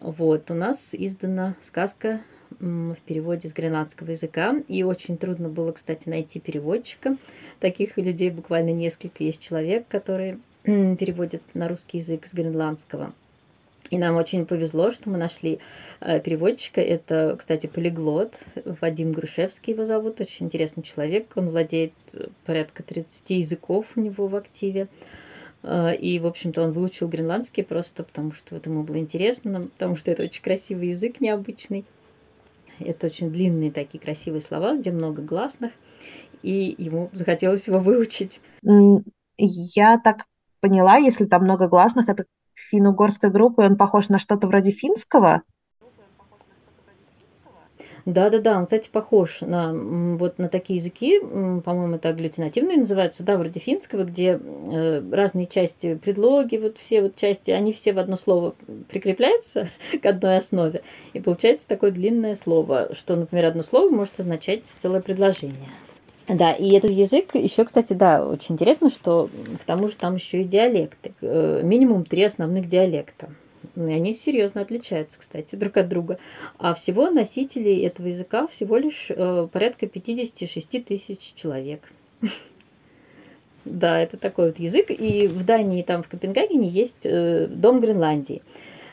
Вот, 0.00 0.50
у 0.50 0.54
нас 0.54 0.94
издана 0.94 1.56
сказка 1.60 2.20
в 2.60 2.96
переводе 3.06 3.48
с 3.48 3.52
гренландского 3.52 4.10
языка. 4.10 4.56
И 4.68 4.82
очень 4.82 5.16
трудно 5.16 5.48
было, 5.48 5.72
кстати, 5.72 6.08
найти 6.08 6.40
переводчика. 6.40 7.16
Таких 7.60 7.96
людей 7.96 8.30
буквально 8.30 8.70
несколько. 8.70 9.24
Есть 9.24 9.40
человек, 9.40 9.86
который 9.88 10.38
переводит 10.62 11.42
на 11.54 11.68
русский 11.68 11.98
язык 11.98 12.26
с 12.26 12.34
гренландского. 12.34 13.12
И 13.90 13.96
нам 13.96 14.16
очень 14.16 14.44
повезло, 14.44 14.90
что 14.90 15.08
мы 15.08 15.16
нашли 15.16 15.60
э, 16.00 16.20
переводчика. 16.20 16.80
Это, 16.80 17.36
кстати, 17.38 17.66
полиглот. 17.66 18.34
Вадим 18.80 19.12
Грушевский 19.12 19.72
его 19.72 19.84
зовут. 19.84 20.20
Очень 20.20 20.46
интересный 20.46 20.82
человек. 20.82 21.28
Он 21.36 21.48
владеет 21.48 21.94
э, 22.12 22.26
порядка 22.44 22.82
30 22.82 23.30
языков 23.30 23.86
у 23.96 24.00
него 24.00 24.26
в 24.26 24.36
активе. 24.36 24.88
Э, 25.62 25.94
и, 25.96 26.18
в 26.18 26.26
общем-то, 26.26 26.62
он 26.62 26.72
выучил 26.72 27.08
гренландский 27.08 27.64
просто 27.64 28.04
потому, 28.04 28.32
что 28.32 28.56
вот 28.56 28.66
ему 28.66 28.82
было 28.82 28.98
интересно, 28.98 29.68
потому 29.78 29.96
что 29.96 30.10
это 30.10 30.24
очень 30.24 30.42
красивый 30.42 30.88
язык, 30.88 31.20
необычный. 31.20 31.84
Это 32.80 33.06
очень 33.06 33.30
длинные 33.30 33.70
такие 33.70 33.98
красивые 33.98 34.40
слова, 34.40 34.76
где 34.76 34.90
много 34.90 35.22
гласных, 35.22 35.72
и 36.42 36.74
ему 36.78 37.10
захотелось 37.12 37.66
его 37.66 37.78
выучить. 37.78 38.40
Я 39.36 39.98
так 39.98 40.24
поняла, 40.60 40.96
если 40.96 41.24
там 41.24 41.44
много 41.44 41.68
гласных, 41.68 42.08
это 42.08 42.24
финно-угорская 42.54 43.30
группа, 43.30 43.62
и 43.62 43.66
он 43.66 43.76
похож 43.76 44.08
на 44.08 44.18
что-то 44.18 44.46
вроде 44.46 44.70
финского. 44.72 45.42
Да-да-да, 48.04 48.58
он, 48.58 48.64
кстати, 48.64 48.88
похож 48.90 49.40
на 49.40 49.72
вот 50.16 50.38
на 50.38 50.48
такие 50.48 50.78
языки, 50.78 51.20
по-моему, 51.20 51.96
это 51.96 52.08
агглютинативные 52.08 52.78
называются, 52.78 53.22
да, 53.22 53.36
вроде 53.36 53.60
финского, 53.60 54.04
где 54.04 54.38
э, 54.40 55.02
разные 55.10 55.46
части, 55.46 55.94
предлоги, 55.94 56.56
вот 56.56 56.78
все 56.78 57.02
вот 57.02 57.16
части, 57.16 57.50
они 57.50 57.72
все 57.72 57.92
в 57.92 57.98
одно 57.98 58.16
слово 58.16 58.54
прикрепляются 58.88 59.68
к 60.02 60.06
одной 60.06 60.36
основе, 60.36 60.82
и 61.12 61.20
получается 61.20 61.68
такое 61.68 61.90
длинное 61.90 62.34
слово, 62.34 62.90
что, 62.94 63.16
например, 63.16 63.46
одно 63.46 63.62
слово 63.62 63.90
может 63.90 64.20
означать 64.20 64.66
целое 64.66 65.00
предложение. 65.00 65.68
Да, 66.28 66.52
и 66.52 66.72
этот 66.72 66.90
язык 66.90 67.34
еще, 67.34 67.64
кстати, 67.64 67.94
да, 67.94 68.24
очень 68.26 68.54
интересно, 68.54 68.90
что 68.90 69.30
к 69.60 69.64
тому 69.64 69.88
же 69.88 69.96
там 69.96 70.16
еще 70.16 70.42
и 70.42 70.44
диалекты. 70.44 71.14
Э, 71.22 71.62
минимум 71.64 72.04
три 72.04 72.22
основных 72.22 72.68
диалекта. 72.68 73.30
Они 73.86 74.12
серьезно 74.12 74.60
отличаются, 74.60 75.18
кстати, 75.18 75.56
друг 75.56 75.76
от 75.76 75.88
друга. 75.88 76.18
А 76.58 76.74
всего 76.74 77.10
носителей 77.10 77.84
этого 77.84 78.08
языка 78.08 78.46
всего 78.46 78.76
лишь 78.76 79.06
э, 79.10 79.48
порядка 79.52 79.86
56 79.86 80.84
тысяч 80.84 81.32
человек. 81.34 81.82
Да, 83.64 84.00
это 84.00 84.16
такой 84.16 84.46
вот 84.46 84.58
язык. 84.58 84.86
И 84.88 85.26
в 85.26 85.44
Дании, 85.44 85.82
там 85.82 86.02
в 86.02 86.08
Копенгагене 86.08 86.68
есть 86.68 87.04
э, 87.04 87.48
Дом 87.48 87.80
Гренландии 87.80 88.40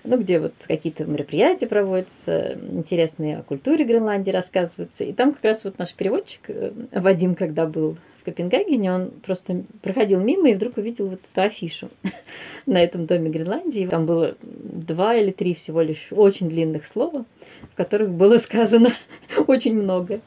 ну, 0.05 0.17
где 0.17 0.39
вот 0.39 0.53
какие-то 0.67 1.05
мероприятия 1.05 1.67
проводятся, 1.67 2.57
интересные 2.71 3.37
о 3.37 3.43
культуре 3.43 3.85
Гренландии 3.85 4.31
рассказываются. 4.31 5.03
И 5.03 5.13
там 5.13 5.33
как 5.33 5.43
раз 5.43 5.63
вот 5.63 5.79
наш 5.79 5.93
переводчик 5.93 6.41
э, 6.47 6.71
Вадим, 6.91 7.35
когда 7.35 7.65
был 7.65 7.97
Копенгагене, 8.25 8.93
он 8.93 9.11
просто 9.11 9.63
проходил 9.81 10.21
мимо 10.21 10.49
и 10.49 10.53
вдруг 10.53 10.77
увидел 10.77 11.07
вот 11.07 11.19
эту 11.31 11.41
афишу 11.41 11.89
на 12.65 12.83
этом 12.83 13.05
доме 13.05 13.29
Гренландии. 13.29 13.87
Там 13.87 14.05
было 14.05 14.35
два 14.41 15.15
или 15.15 15.31
три 15.31 15.53
всего 15.53 15.81
лишь 15.81 16.07
очень 16.11 16.49
длинных 16.49 16.85
слова, 16.85 17.25
в 17.71 17.75
которых 17.75 18.09
было 18.09 18.37
сказано 18.37 18.89
очень 19.47 19.75
много. 19.75 20.19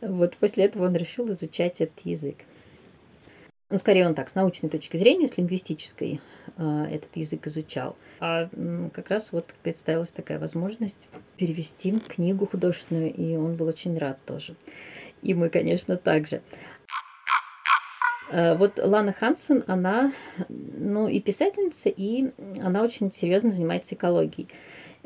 Вот 0.00 0.36
после 0.36 0.64
этого 0.64 0.86
он 0.86 0.96
решил 0.96 1.30
изучать 1.32 1.80
этот 1.80 2.00
язык. 2.04 2.36
Ну, 3.70 3.78
скорее 3.78 4.06
он 4.06 4.14
так, 4.14 4.28
с 4.28 4.34
научной 4.34 4.68
точки 4.68 4.96
зрения, 4.96 5.26
с 5.26 5.36
лингвистической 5.36 6.20
э, 6.56 6.86
этот 6.92 7.16
язык 7.16 7.46
изучал. 7.46 7.96
А 8.20 8.48
как 8.92 9.10
раз 9.10 9.32
вот 9.32 9.54
представилась 9.62 10.10
такая 10.10 10.38
возможность 10.38 11.08
перевести 11.36 11.98
книгу 11.98 12.46
художественную, 12.46 13.12
и 13.12 13.36
он 13.36 13.56
был 13.56 13.66
очень 13.66 13.98
рад 13.98 14.18
тоже. 14.26 14.54
И 15.22 15.32
мы, 15.32 15.48
конечно, 15.48 15.96
также. 15.96 16.42
Э, 18.30 18.54
вот 18.56 18.78
Лана 18.82 19.12
Хансен, 19.12 19.64
она 19.66 20.12
ну, 20.48 21.08
и 21.08 21.20
писательница, 21.20 21.88
и 21.88 22.32
она 22.62 22.82
очень 22.82 23.12
серьезно 23.12 23.50
занимается 23.50 23.94
экологией. 23.94 24.48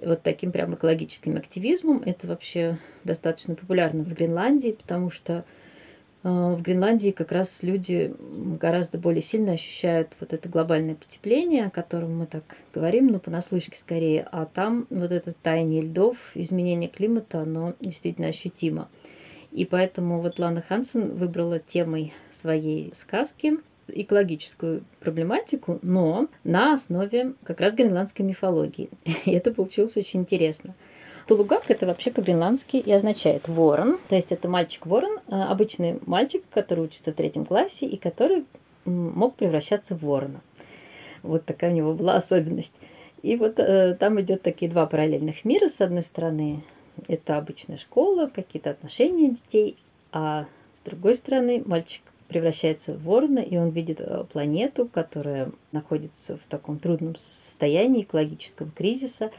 Вот 0.01 0.23
таким 0.23 0.53
прям 0.53 0.75
экологическим 0.75 1.37
активизмом. 1.37 2.03
Это 2.05 2.29
вообще 2.29 2.79
достаточно 3.05 3.55
популярно 3.57 4.05
в 4.05 4.13
Гренландии, 4.15 4.71
потому 4.71 5.11
что 5.11 5.45
э, 6.23 6.29
в 6.29 6.63
Гренландии 6.63 7.11
как 7.11 7.33
раз 7.33 7.63
люди 7.63 8.15
гораздо 8.61 8.99
более 8.99 9.23
сильно 9.23 9.53
ощущают 9.53 10.11
вот 10.21 10.33
это 10.33 10.49
глобальное 10.49 10.95
потепление, 10.95 11.67
о 11.67 11.71
котором 11.71 12.17
мы 12.19 12.27
так 12.27 12.45
говорим, 12.73 13.09
но 13.09 13.19
понаслышке 13.19 13.77
скорее. 13.77 14.29
А 14.31 14.47
там 14.47 14.87
вот 14.91 15.11
это 15.11 15.33
таяние 15.33 15.83
льдов, 15.83 16.17
изменение 16.35 16.89
климата, 16.89 17.41
оно 17.41 17.75
действительно 17.81 18.29
ощутимо. 18.29 18.89
И 19.52 19.64
поэтому 19.64 20.21
вот 20.21 20.38
Лана 20.38 20.62
Хансен 20.62 21.17
выбрала 21.17 21.59
темой 21.59 22.12
своей 22.31 22.93
сказки 22.95 23.59
экологическую 23.88 24.83
проблематику, 25.00 25.78
но 25.83 26.28
на 26.45 26.75
основе 26.75 27.33
как 27.45 27.61
раз 27.61 27.75
гренландской 27.75 28.25
мифологии. 28.25 28.90
И 29.25 29.33
это 29.33 29.52
получилось 29.52 29.97
очень 29.97 30.21
интересно. 30.21 30.75
Тулугак 31.26 31.71
это 31.71 31.87
вообще 31.87 32.11
по-гренландски 32.11 32.76
и 32.78 32.90
означает 32.90 33.49
ворон. 33.49 33.99
То 34.09 34.14
есть 34.14 34.33
это 34.33 34.49
мальчик-ворон, 34.49 35.19
э, 35.28 35.35
обычный 35.35 35.99
мальчик, 36.07 36.43
который 36.50 36.85
учится 36.85 37.12
в 37.12 37.14
третьем 37.14 37.45
классе 37.45 37.85
и 37.85 37.99
который 37.99 38.45
мог 38.87 39.37
превращаться 39.37 39.95
в 39.95 40.02
ворона. 40.02 40.40
Вот 41.23 41.45
такая 41.45 41.71
у 41.71 41.75
него 41.75 41.93
была 41.93 42.14
особенность. 42.14 42.75
И 43.23 43.37
вот 43.37 43.59
э, 43.59 43.95
там 43.99 44.19
идет 44.23 44.40
такие 44.40 44.71
два 44.71 44.87
параллельных 44.87 45.45
мира. 45.45 45.69
С 45.69 45.83
одной 45.83 46.02
стороны, 46.02 46.62
это 47.07 47.37
обычная 47.37 47.76
школа, 47.76 48.31
какие-то 48.33 48.71
отношения 48.71 49.31
детей, 49.31 49.76
а 50.12 50.47
с 50.75 50.81
другой 50.85 51.14
стороны, 51.14 51.62
мальчик 51.64 52.02
превращается 52.28 52.93
в 52.93 53.02
ворона, 53.02 53.40
и 53.40 53.57
он 53.57 53.71
видит 53.71 54.00
э, 54.00 54.25
планету, 54.31 54.87
которая 54.87 55.50
находится 55.73 56.37
в 56.37 56.45
таком 56.45 56.78
трудном 56.78 57.17
состоянии 57.17 58.02
экологического 58.02 58.71
кризиса. 58.71 59.31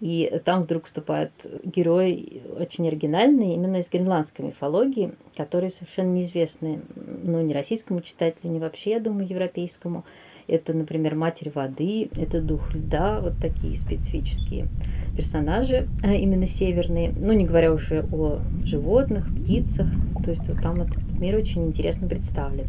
И 0.00 0.40
там 0.44 0.64
вдруг 0.64 0.84
вступают 0.84 1.32
герои 1.64 2.42
очень 2.58 2.86
оригинальные, 2.86 3.54
именно 3.54 3.78
из 3.78 3.88
гренландской 3.88 4.44
мифологии, 4.44 5.14
которые 5.36 5.70
совершенно 5.70 6.12
неизвестны, 6.12 6.82
ну, 6.94 7.40
не 7.40 7.54
российскому 7.54 8.02
читателю, 8.02 8.50
не 8.50 8.58
вообще, 8.58 8.90
я 8.90 9.00
думаю, 9.00 9.26
европейскому. 9.26 10.04
Это, 10.48 10.72
например, 10.72 11.16
Матерь 11.16 11.50
воды, 11.52 12.08
это 12.16 12.40
Дух 12.40 12.72
льда, 12.74 13.20
вот 13.20 13.34
такие 13.40 13.76
специфические 13.76 14.68
персонажи, 15.16 15.88
а 16.04 16.12
именно 16.12 16.46
северные. 16.46 17.12
Ну, 17.16 17.32
не 17.32 17.44
говоря 17.44 17.72
уже 17.72 18.06
о 18.12 18.38
животных, 18.64 19.26
птицах. 19.34 19.88
То 20.24 20.30
есть 20.30 20.48
вот 20.48 20.62
там 20.62 20.80
этот 20.80 21.02
мир 21.18 21.36
очень 21.36 21.66
интересно 21.66 22.08
представлен, 22.08 22.66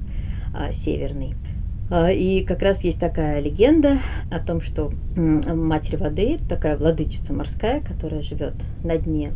а, 0.56 0.72
северный. 0.72 1.34
А, 1.90 2.10
и 2.12 2.44
как 2.44 2.64
раз 2.64 2.84
есть 2.84 3.00
такая 3.00 3.40
легенда 3.42 4.00
о 4.32 4.40
том, 4.40 4.62
что 4.62 4.92
Матерь 5.16 5.98
воды, 5.98 6.38
такая 6.50 6.78
владычица 6.78 7.34
морская, 7.34 7.82
которая 7.82 8.22
живет 8.22 8.56
на 8.84 8.98
дне 8.98 9.32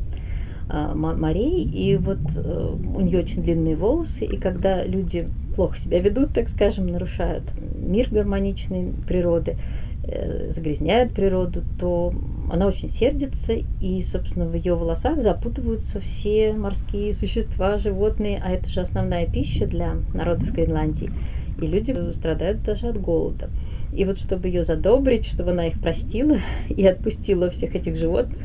а, 0.73 0.95
морей, 0.95 1.65
и 1.65 1.97
вот 1.97 2.19
э, 2.37 2.75
у 2.95 3.01
нее 3.01 3.19
очень 3.19 3.43
длинные 3.43 3.75
волосы, 3.75 4.23
и 4.23 4.37
когда 4.37 4.85
люди 4.85 5.27
плохо 5.53 5.77
себя 5.77 5.99
ведут, 5.99 6.33
так 6.33 6.47
скажем, 6.47 6.87
нарушают 6.87 7.43
мир 7.75 8.07
гармоничной 8.09 8.93
природы, 9.05 9.57
э, 10.05 10.49
загрязняют 10.49 11.13
природу, 11.13 11.61
то 11.77 12.13
она 12.49 12.67
очень 12.67 12.87
сердится, 12.87 13.51
и, 13.81 14.01
собственно, 14.01 14.45
в 14.45 14.55
ее 14.55 14.75
волосах 14.75 15.19
запутываются 15.19 15.99
все 15.99 16.53
морские 16.53 17.13
существа, 17.13 17.77
животные, 17.77 18.41
а 18.41 18.51
это 18.51 18.69
же 18.69 18.79
основная 18.79 19.25
пища 19.25 19.65
для 19.65 19.95
народов 20.13 20.53
Гренландии. 20.53 21.11
И 21.59 21.65
люди 21.65 21.95
страдают 22.11 22.63
даже 22.63 22.87
от 22.87 22.99
голода. 22.99 23.49
И 23.93 24.05
вот 24.05 24.19
чтобы 24.19 24.47
ее 24.47 24.63
задобрить, 24.63 25.25
чтобы 25.25 25.51
она 25.51 25.67
их 25.67 25.81
простила 25.81 26.37
и 26.69 26.85
отпустила 26.85 27.49
всех 27.49 27.75
этих 27.75 27.95
животных, 27.95 28.39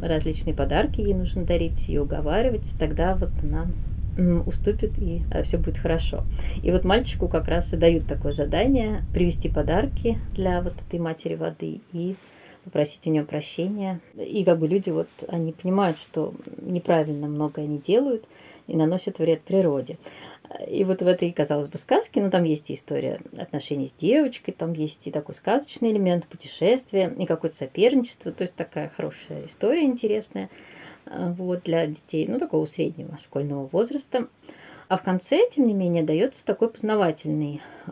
различные 0.00 0.54
подарки 0.54 1.00
ей 1.00 1.14
нужно 1.14 1.44
дарить, 1.44 1.88
ее 1.88 2.02
уговаривать, 2.02 2.74
тогда 2.78 3.16
вот 3.16 3.30
она 3.42 3.66
уступит 4.46 4.98
и 4.98 5.22
э, 5.32 5.42
все 5.42 5.58
будет 5.58 5.78
хорошо. 5.78 6.22
И 6.62 6.70
вот 6.70 6.84
мальчику 6.84 7.28
как 7.28 7.48
раз 7.48 7.72
и 7.72 7.76
дают 7.76 8.06
такое 8.06 8.32
задание 8.32 9.02
привезти 9.12 9.48
подарки 9.48 10.18
для 10.34 10.60
вот 10.62 10.74
этой 10.86 11.00
матери 11.00 11.34
воды 11.34 11.80
и 11.92 12.14
попросить 12.64 13.06
у 13.06 13.10
нее 13.10 13.24
прощения. 13.24 14.00
И 14.16 14.44
как 14.44 14.58
бы 14.58 14.68
люди 14.68 14.90
вот, 14.90 15.08
они 15.28 15.52
понимают, 15.52 15.98
что 15.98 16.32
неправильно 16.62 17.26
много 17.26 17.62
они 17.62 17.78
делают 17.78 18.24
и 18.66 18.76
наносят 18.76 19.18
вред 19.18 19.42
природе. 19.42 19.98
И 20.68 20.84
вот 20.84 21.00
в 21.02 21.06
этой, 21.06 21.32
казалось 21.32 21.68
бы, 21.68 21.78
сказке, 21.78 22.20
ну, 22.20 22.30
там 22.30 22.44
есть 22.44 22.70
и 22.70 22.74
история 22.74 23.20
отношений 23.36 23.88
с 23.88 23.92
девочкой, 23.92 24.52
там 24.52 24.72
есть 24.72 25.06
и 25.06 25.10
такой 25.10 25.34
сказочный 25.34 25.90
элемент 25.90 26.26
путешествия, 26.26 27.12
и 27.18 27.26
какое-то 27.26 27.56
соперничество, 27.56 28.30
то 28.30 28.42
есть 28.42 28.54
такая 28.54 28.92
хорошая 28.94 29.46
история 29.46 29.84
интересная 29.84 30.50
вот, 31.06 31.62
для 31.64 31.86
детей, 31.86 32.26
ну, 32.28 32.38
такого 32.38 32.64
среднего 32.66 33.18
школьного 33.18 33.66
возраста. 33.66 34.28
А 34.88 34.96
в 34.96 35.02
конце, 35.02 35.48
тем 35.50 35.66
не 35.66 35.74
менее, 35.74 36.02
дается 36.02 36.44
такой 36.44 36.68
познавательный 36.68 37.62
э, 37.86 37.90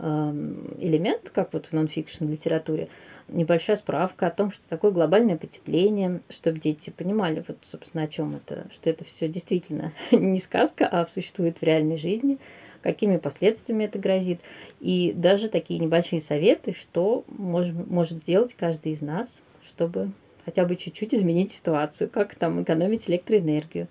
элемент, 0.78 1.30
как 1.30 1.52
вот 1.52 1.66
в 1.66 1.72
нонфикшн 1.72 2.26
литературе, 2.26 2.88
небольшая 3.28 3.76
справка 3.76 4.26
о 4.26 4.30
том, 4.30 4.50
что 4.50 4.68
такое 4.68 4.90
глобальное 4.90 5.36
потепление, 5.36 6.20
чтобы 6.28 6.60
дети 6.60 6.90
понимали, 6.90 7.42
вот, 7.46 7.58
собственно, 7.62 8.04
о 8.04 8.08
чем 8.08 8.36
это, 8.36 8.66
что 8.70 8.90
это 8.90 9.04
все 9.04 9.26
действительно 9.26 9.92
не 10.12 10.38
сказка, 10.38 10.86
а 10.86 11.06
существует 11.06 11.58
в 11.58 11.62
реальной 11.62 11.96
жизни, 11.96 12.38
какими 12.82 13.16
последствиями 13.16 13.84
это 13.84 13.98
грозит. 13.98 14.40
И 14.80 15.12
даже 15.16 15.48
такие 15.48 15.80
небольшие 15.80 16.20
советы, 16.20 16.74
что 16.74 17.24
может, 17.26 17.74
может 17.88 18.20
сделать 18.20 18.54
каждый 18.54 18.92
из 18.92 19.00
нас, 19.00 19.42
чтобы 19.64 20.10
хотя 20.44 20.64
бы 20.64 20.76
чуть-чуть 20.76 21.14
изменить 21.14 21.50
ситуацию, 21.50 22.10
как 22.10 22.34
там 22.34 22.62
экономить 22.62 23.08
электроэнергию, 23.08 23.88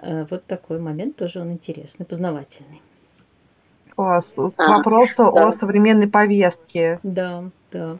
Э, 0.00 0.26
вот 0.30 0.44
такой 0.46 0.78
момент 0.78 1.16
тоже 1.16 1.40
он 1.40 1.52
интересный, 1.52 2.06
познавательный. 2.06 2.80
Класс. 3.94 4.26
А, 4.36 4.76
Вопрос 4.76 5.10
да. 5.16 5.28
о 5.28 5.58
современной 5.58 6.08
повестке. 6.08 7.00
Да, 7.02 7.44
да. 7.72 7.96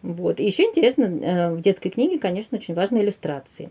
Вот. 0.00 0.40
И 0.40 0.44
еще 0.44 0.64
интересно, 0.64 1.04
э, 1.04 1.54
в 1.54 1.60
детской 1.60 1.90
книге, 1.90 2.18
конечно, 2.18 2.56
очень 2.56 2.74
важны 2.74 2.98
иллюстрации. 2.98 3.70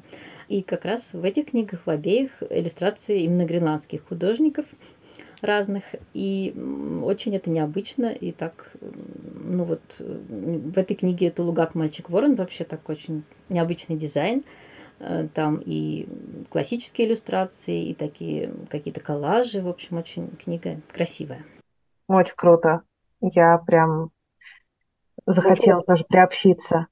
И 0.50 0.62
как 0.62 0.86
раз 0.86 1.13
в 1.13 1.24
этих 1.24 1.48
книгах, 1.48 1.82
в 1.86 1.89
обеих, 1.89 2.43
иллюстрации 2.50 3.22
именно 3.24 3.46
гренландских 3.46 4.08
художников 4.08 4.65
разных. 5.41 5.84
И 6.13 6.54
очень 7.04 7.36
это 7.36 7.50
необычно. 7.50 8.08
И 8.08 8.32
так, 8.32 8.71
ну 8.82 9.63
вот, 9.63 9.82
в 10.00 10.78
этой 10.78 10.95
книге 10.95 11.32
Тулугак 11.32 11.76
«Мальчик 11.76 12.10
Ворон» 12.10 12.36
вообще 12.36 12.63
такой 12.63 12.95
очень 12.95 13.23
необычный 13.50 13.97
дизайн– 13.97 14.43
Э, 15.00 15.28
там 15.34 15.62
и 15.63 16.08
классические 16.50 17.08
иллюстрации, 17.08 17.89
и 17.89 17.93
такие 17.93 18.54
какие-то 18.69 19.00
коллажи. 19.00 19.62
В 19.62 19.67
общем, 19.67 19.97
очень 19.97 20.30
книга 20.38 20.82
красивая. 20.91 21.43
Очень 22.08 22.36
круто. 22.36 22.82
Я 23.21 23.58
прям 23.60 24.12
захотела 25.26 25.84
тоже 25.84 26.06
приобщиться. 26.08 26.88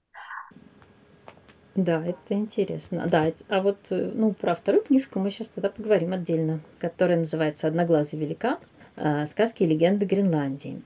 Да, 1.75 2.05
это 2.05 2.33
интересно. 2.33 3.05
Да, 3.07 3.31
а 3.49 3.61
вот 3.61 3.77
э, 3.89 4.11
ну, 4.13 4.31
про 4.31 4.55
вторую 4.55 4.83
книжку 4.83 5.19
мы 5.19 5.29
сейчас 5.29 5.49
тогда 5.49 5.69
поговорим 5.69 6.13
отдельно, 6.13 6.61
которая 6.79 7.17
называется 7.17 7.67
«Одноглазый 7.67 8.17
великан. 8.17 8.57
Э, 8.95 9.25
сказки 9.25 9.63
и 9.63 9.67
легенды 9.67 10.05
Гренландии». 10.05 10.81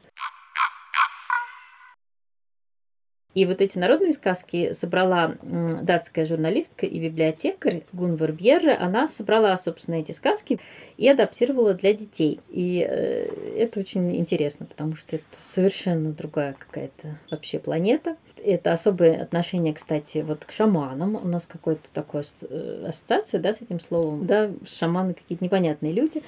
И 3.36 3.46
вот 3.46 3.62
эти 3.62 3.78
народные 3.78 4.12
сказки 4.12 4.72
собрала 4.74 5.36
датская 5.44 6.26
журналистка 6.26 6.88
и 6.88 7.00
библиотекарь 7.00 7.84
Гунвар 7.94 8.32
Бьерре. 8.32 8.74
Она 8.74 9.08
собрала, 9.08 9.56
собственно, 9.56 9.96
эти 9.96 10.14
сказки 10.14 10.60
и 10.98 11.08
адаптировала 11.08 11.76
для 11.76 11.94
детей. 11.94 12.40
И 12.50 12.84
э, 12.90 13.28
это 13.56 13.82
очень 13.82 14.16
интересно, 14.16 14.66
потому 14.66 14.96
что 14.96 15.18
это 15.18 15.26
совершенно 15.48 16.12
другая 16.12 16.56
какая-то 16.58 17.20
вообще 17.30 17.60
планета. 17.60 18.18
Это 18.44 18.74
особое 18.74 19.22
отношение, 19.22 19.76
кстати, 19.76 20.20
вот 20.20 20.46
к 20.46 20.52
шаманам. 20.52 21.16
У 21.16 21.28
нас 21.28 21.46
какое-то 21.46 21.94
такое 21.94 22.24
э, 22.50 22.86
ассоциация, 22.88 23.40
да, 23.40 23.54
с 23.54 23.62
этим 23.62 23.80
словом. 23.80 24.26
Да, 24.26 24.50
шаманы 24.66 25.14
какие-то 25.14 25.44
непонятные 25.44 25.94
люди. 25.94 26.24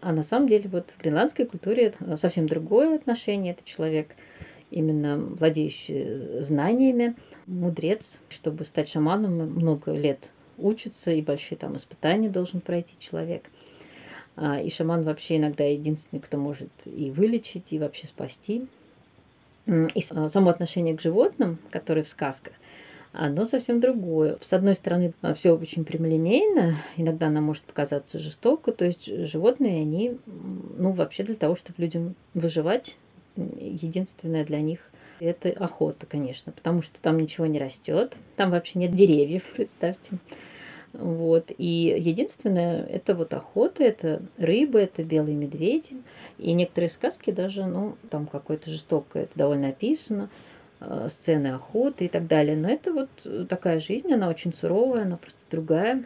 А 0.00 0.10
на 0.12 0.22
самом 0.22 0.48
деле 0.48 0.70
вот 0.72 0.88
в 0.96 1.02
гренландской 1.02 1.44
культуре 1.44 1.92
совсем 2.14 2.46
другое 2.46 2.96
отношение. 2.96 3.52
Это 3.52 3.62
человек– 3.62 4.08
именно 4.70 5.18
владеющий 5.18 6.42
знаниями, 6.42 7.14
мудрец, 7.46 8.20
чтобы 8.28 8.64
стать 8.64 8.88
шаманом, 8.88 9.32
много 9.32 9.92
лет 9.92 10.32
учится, 10.58 11.10
и 11.10 11.22
большие 11.22 11.58
там 11.58 11.76
испытания 11.76 12.28
должен 12.28 12.60
пройти 12.60 12.94
человек. 12.98 13.50
А, 14.36 14.60
и 14.60 14.68
шаман 14.70 15.02
вообще 15.02 15.36
иногда 15.36 15.64
единственный, 15.64 16.20
кто 16.20 16.36
может 16.36 16.70
и 16.84 17.10
вылечить, 17.10 17.72
и 17.72 17.78
вообще 17.78 18.06
спасти. 18.06 18.66
И 19.66 20.00
само 20.00 20.48
отношение 20.48 20.96
к 20.96 21.00
животным, 21.00 21.58
которое 21.70 22.04
в 22.04 22.08
сказках, 22.08 22.52
оно 23.12 23.44
совсем 23.44 23.80
другое. 23.80 24.38
С 24.40 24.52
одной 24.52 24.74
стороны, 24.74 25.12
все 25.34 25.56
очень 25.56 25.84
прямолинейно, 25.84 26.76
иногда 26.96 27.26
она 27.26 27.40
может 27.40 27.64
показаться 27.64 28.18
жестоко, 28.18 28.72
то 28.72 28.84
есть 28.84 29.06
животные, 29.06 29.80
они, 29.80 30.18
ну, 30.26 30.92
вообще 30.92 31.24
для 31.24 31.34
того, 31.34 31.56
чтобы 31.56 31.82
людям 31.82 32.14
выживать, 32.34 32.96
единственное 33.36 34.44
для 34.44 34.60
них 34.60 34.90
это 35.20 35.50
охота, 35.50 36.06
конечно, 36.06 36.52
потому 36.52 36.82
что 36.82 37.00
там 37.00 37.18
ничего 37.18 37.46
не 37.46 37.58
растет, 37.58 38.16
там 38.36 38.50
вообще 38.50 38.78
нет 38.78 38.94
деревьев, 38.94 39.44
представьте. 39.56 40.18
Вот. 40.92 41.52
И 41.58 41.96
единственное, 41.98 42.84
это 42.86 43.14
вот 43.14 43.34
охота, 43.34 43.84
это 43.84 44.22
рыба, 44.38 44.78
это 44.78 45.04
белые 45.04 45.36
медведи. 45.36 45.96
И 46.38 46.52
некоторые 46.52 46.88
сказки 46.88 47.30
даже, 47.30 47.66
ну, 47.66 47.96
там 48.10 48.26
какое-то 48.26 48.70
жестокое, 48.70 49.24
это 49.24 49.32
довольно 49.38 49.68
описано, 49.68 50.30
э, 50.80 51.08
сцены 51.10 51.48
охоты 51.48 52.06
и 52.06 52.08
так 52.08 52.26
далее. 52.26 52.56
Но 52.56 52.70
это 52.70 52.92
вот 52.92 53.48
такая 53.48 53.78
жизнь, 53.78 54.10
она 54.12 54.28
очень 54.28 54.54
суровая, 54.54 55.02
она 55.02 55.16
просто 55.16 55.40
другая. 55.50 56.04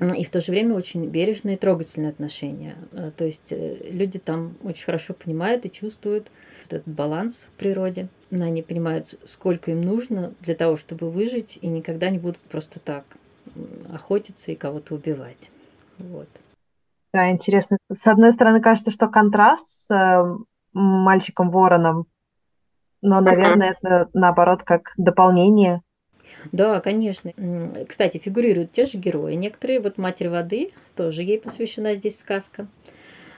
И 0.00 0.24
в 0.24 0.30
то 0.30 0.40
же 0.40 0.50
время 0.50 0.74
очень 0.74 1.06
бережные 1.06 1.54
и 1.54 1.58
трогательные 1.58 2.10
отношения. 2.10 2.76
Э, 2.92 3.12
то 3.16 3.24
есть 3.24 3.52
э, 3.52 3.76
люди 3.88 4.18
там 4.18 4.54
очень 4.64 4.84
хорошо 4.84 5.14
понимают 5.14 5.64
и 5.64 5.70
чувствуют 5.70 6.28
этот 6.66 6.82
баланс 6.86 7.48
в 7.52 7.58
природе. 7.58 8.08
Они 8.30 8.62
понимают, 8.62 9.14
сколько 9.26 9.70
им 9.70 9.80
нужно 9.80 10.32
для 10.40 10.54
того, 10.54 10.76
чтобы 10.76 11.10
выжить, 11.10 11.58
и 11.60 11.68
никогда 11.68 12.10
не 12.10 12.18
будут 12.18 12.40
просто 12.40 12.80
так 12.80 13.04
охотиться 13.92 14.50
и 14.50 14.56
кого-то 14.56 14.94
убивать. 14.94 15.50
Вот. 15.98 16.28
Да, 17.12 17.30
интересно. 17.30 17.76
С 17.90 18.06
одной 18.06 18.32
стороны, 18.32 18.60
кажется, 18.60 18.90
что 18.90 19.08
контраст 19.08 19.68
с 19.68 19.90
э, 19.90 20.36
мальчиком-вороном, 20.72 22.06
но, 23.02 23.20
наверное, 23.20 23.76
это 23.82 24.08
наоборот 24.14 24.62
как 24.62 24.92
дополнение 24.96 25.82
да, 26.52 26.80
конечно. 26.80 27.32
Кстати, 27.88 28.18
фигурируют 28.18 28.72
те 28.72 28.84
же 28.84 28.98
герои 28.98 29.34
некоторые. 29.34 29.80
Вот 29.80 29.98
«Матерь 29.98 30.28
воды» 30.28 30.70
тоже 30.96 31.22
ей 31.22 31.38
посвящена 31.38 31.94
здесь 31.94 32.18
сказка. 32.18 32.66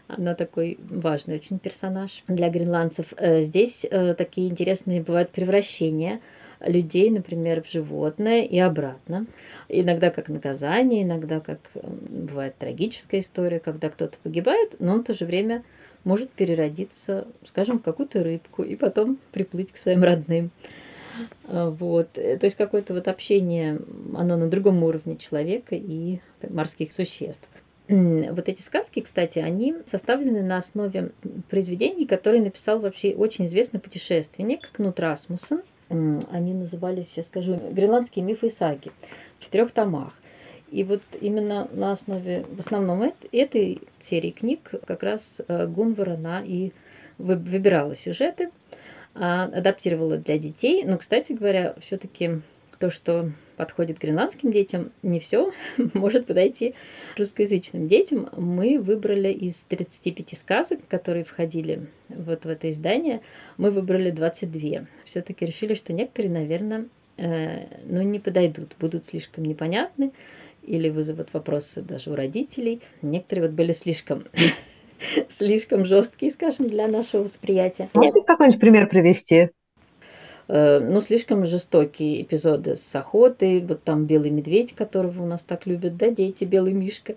Она 0.07 0.35
такой 0.35 0.78
важный 0.90 1.37
очень 1.37 1.59
персонаж 1.59 2.22
для 2.28 2.50
гренландцев. 2.50 3.14
Э, 3.16 3.40
здесь 3.40 3.87
э, 3.90 4.14
такие 4.14 4.50
интересные 4.50 5.00
бывают 5.00 5.30
превращения 5.30 6.20
людей, 6.61 7.11
например, 7.11 7.62
в 7.62 7.70
животное 7.70 8.42
и 8.42 8.59
обратно. 8.59 9.26
Иногда 9.68 10.11
как 10.11 10.28
наказание, 10.28 11.02
иногда 11.02 11.40
как 11.40 11.59
бывает 11.74 12.57
трагическая 12.59 13.20
история, 13.20 13.61
когда 13.61 13.88
кто-то 13.88 14.18
погибает, 14.22 14.76
но 14.78 14.96
в 14.96 15.04
то 15.04 15.14
же 15.14 15.24
время 15.24 15.64
может 16.04 16.30
переродиться, 16.30 17.26
скажем, 17.46 17.78
в 17.78 17.83
какую-то 17.83 18.22
рыбку 18.22 18.62
и 18.62 18.76
потом 18.76 19.18
приплыть 19.33 19.72
к 19.72 19.76
своим 19.76 20.04
родным. 20.04 20.50
А, 21.48 21.70
вот. 21.70 22.12
То 22.12 22.38
есть 22.42 22.57
какое-то 22.57 22.94
вот 22.94 23.09
общение, 23.09 23.79
оно 24.14 24.37
на 24.37 24.48
другом 24.48 24.83
уровне 24.83 25.16
человека 25.16 25.74
и 25.74 26.20
морских 26.48 26.92
существ. 26.92 27.48
Вот 27.88 28.48
эти 28.48 28.62
сказки, 28.62 29.00
кстати, 29.00 29.38
они 29.40 29.74
составлены 29.85 30.42
на 30.42 30.57
основе 30.57 31.12
произведений, 31.50 32.07
которые 32.07 32.42
написал 32.42 32.79
вообще 32.79 33.12
очень 33.12 33.44
известный 33.44 33.79
путешественник 33.79 34.70
Кнут 34.72 34.98
Расмуссен. 35.00 35.61
Они 35.90 36.55
назывались, 36.55 37.09
сейчас 37.09 37.27
скажу, 37.27 37.61
«Гренландские 37.72 38.24
мифы 38.24 38.46
и 38.46 38.50
саги» 38.50 38.90
в 39.38 39.44
четырех 39.44 39.70
томах. 39.70 40.14
И 40.70 40.83
вот 40.83 41.03
именно 41.20 41.68
на 41.72 41.92
основе, 41.92 42.46
в 42.50 42.59
основном 42.59 43.12
этой 43.31 43.81
серии 43.98 44.31
книг 44.31 44.72
как 44.87 45.03
раз 45.03 45.40
э, 45.46 45.66
Гунвар, 45.66 46.11
она 46.11 46.42
и 46.42 46.72
выбирала 47.18 47.94
сюжеты, 47.94 48.50
адаптировала 49.14 50.16
для 50.16 50.38
детей. 50.38 50.85
Но, 50.85 50.98
кстати 50.98 51.33
говоря, 51.33 51.74
все-таки 51.81 52.40
то, 52.79 52.90
что 52.90 53.31
подходит 53.57 53.98
гренландским 53.98 54.53
детям, 54.53 54.90
не 55.03 55.20
все 55.20 55.53
может 55.94 56.27
подойти 56.27 56.74
русскоязычным 57.16 57.88
детям. 57.88 58.29
Мы 58.37 58.79
выбрали 58.81 59.33
из 59.33 59.64
35 59.64 60.37
сказок, 60.38 60.81
которые 60.88 61.24
входили 61.24 61.87
вот 62.09 62.44
в 62.44 62.48
это 62.48 62.70
издание, 62.70 63.20
мы 63.57 63.70
выбрали 63.70 64.11
22. 64.11 64.87
Все-таки 65.05 65.46
решили, 65.46 65.74
что 65.74 65.92
некоторые, 65.92 66.33
наверное, 66.33 66.87
э, 67.16 67.66
ну, 67.87 68.03
не 68.03 68.18
подойдут, 68.18 68.74
будут 68.79 69.07
слишком 69.07 69.44
непонятны 69.44 70.12
или 70.62 70.88
вызовут 70.88 71.33
вопросы 71.33 71.83
даже 71.83 72.11
у 72.11 72.16
родителей. 72.16 72.81
Некоторые 73.03 73.48
вот 73.48 73.57
были 73.57 73.72
слишком 73.72 74.24
слишком 75.29 75.85
жесткие, 75.85 76.31
скажем, 76.31 76.69
для 76.69 76.88
нашего 76.88 77.23
восприятия. 77.23 77.88
Можете 77.95 78.23
какой-нибудь 78.23 78.61
пример 78.61 78.88
привести? 78.88 79.51
Э, 80.49 80.79
ну, 80.81 81.01
слишком 81.01 81.47
жестокие 81.47 82.23
эпизоды 82.23 82.77
с 82.77 82.95
охотой. 82.95 83.61
Вот 83.61 83.83
там 83.83 84.05
белый 84.05 84.31
медведь, 84.31 84.75
которого 84.75 85.23
у 85.23 85.27
нас 85.27 85.43
так 85.43 85.67
любят, 85.67 85.97
да, 85.97 86.11
дети, 86.11 86.45
белый 86.45 86.73
мишка 86.73 87.14